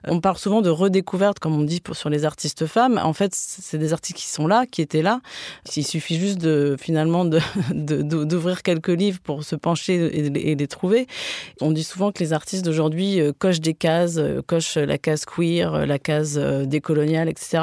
[0.07, 3.01] On parle souvent de redécouverte, comme on dit pour, sur les artistes femmes.
[3.03, 5.23] En fait, c'est des artistes qui sont là, qui étaient là.
[5.75, 7.25] Il suffit juste de finalement
[7.71, 11.07] d'ouvrir quelques livres pour se pencher et, les trouver.
[11.63, 15.99] On dit souvent que les artistes d'aujourd'hui cochent des cases, cochent la case queer, la
[15.99, 17.63] case décoloniale, etc.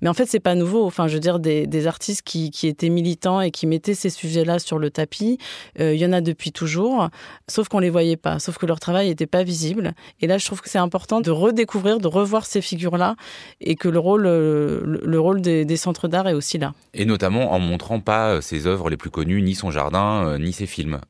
[0.00, 0.84] Mais en fait, c'est pas nouveau.
[0.84, 4.78] Enfin, je veux dire, des, artistes qui, étaient militants et qui mettaient ces sujets-là sur
[4.78, 5.38] le tapis.
[5.80, 7.08] Euh, il y en a depuis toujours,
[7.48, 9.92] sauf qu'on les voyait pas, sauf que leur travail n'était pas visible.
[10.20, 13.16] Et là, je trouve que c'est important de redécouvrir, de revoir ces figures-là
[13.60, 16.74] et que le rôle, le, le rôle des, centres d'art est aussi là.
[16.94, 20.52] Et notamment en montrant pas ses œuvres les plus connues, ni son jardin, euh, ni
[20.52, 21.00] ses films.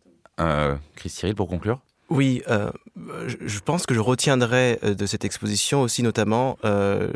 [0.41, 1.81] Euh, Chris Cyril, pour conclure?
[2.15, 2.71] Oui, euh,
[3.41, 7.11] je pense que je retiendrai euh, de cette exposition aussi notamment, euh,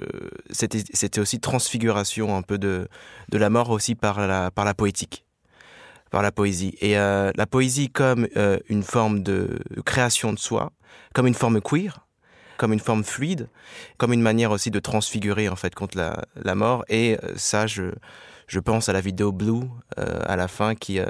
[0.48, 2.88] c'était aussi transfiguration un peu de,
[3.28, 5.26] de la mort aussi par la, par la poétique,
[6.10, 6.78] par la poésie.
[6.80, 10.72] Et euh, la poésie comme euh, une forme de création de soi,
[11.12, 12.06] comme une forme queer,
[12.56, 13.50] comme une forme fluide,
[13.98, 16.86] comme une manière aussi de transfigurer en fait contre la, la mort.
[16.88, 17.92] Et euh, ça, je,
[18.46, 21.00] je pense à la vidéo Blue à la fin qui,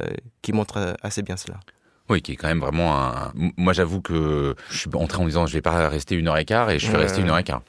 [0.43, 1.61] qui montre assez bien cela.
[2.09, 3.33] Oui, qui est quand même vraiment un.
[3.57, 6.45] Moi, j'avoue que je suis entré en disant je vais pas rester une heure et
[6.45, 7.63] quart et je suis resté une heure et quart.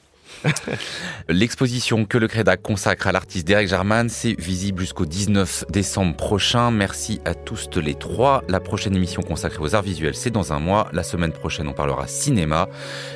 [1.28, 6.70] L'exposition que le Crédac consacre à l'artiste Derek Jarman, c'est visible jusqu'au 19 décembre prochain.
[6.70, 8.42] Merci à tous les trois.
[8.48, 10.88] La prochaine émission consacrée aux arts visuels, c'est dans un mois.
[10.92, 12.68] La semaine prochaine, on parlera cinéma.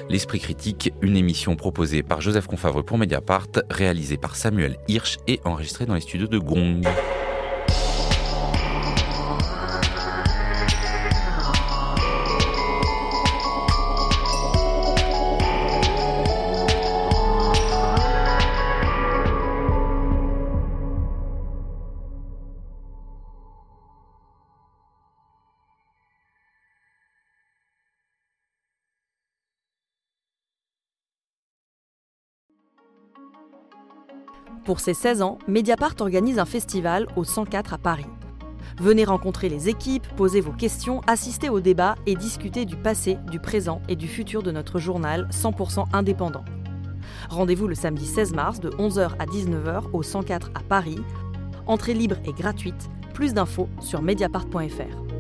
[0.09, 5.41] L'Esprit critique, une émission proposée par Joseph Confavreux pour Mediapart, réalisée par Samuel Hirsch et
[5.45, 6.83] enregistrée dans les studios de Gong.
[34.73, 38.07] Pour ses 16 ans, Mediapart organise un festival au 104 à Paris.
[38.79, 43.39] Venez rencontrer les équipes, poser vos questions, assister au débat et discuter du passé, du
[43.39, 46.43] présent et du futur de notre journal 100% indépendant.
[47.29, 51.03] Rendez-vous le samedi 16 mars de 11h à 19h au 104 à Paris.
[51.67, 52.89] Entrée libre et gratuite.
[53.13, 55.12] Plus d'infos sur mediapart.fr.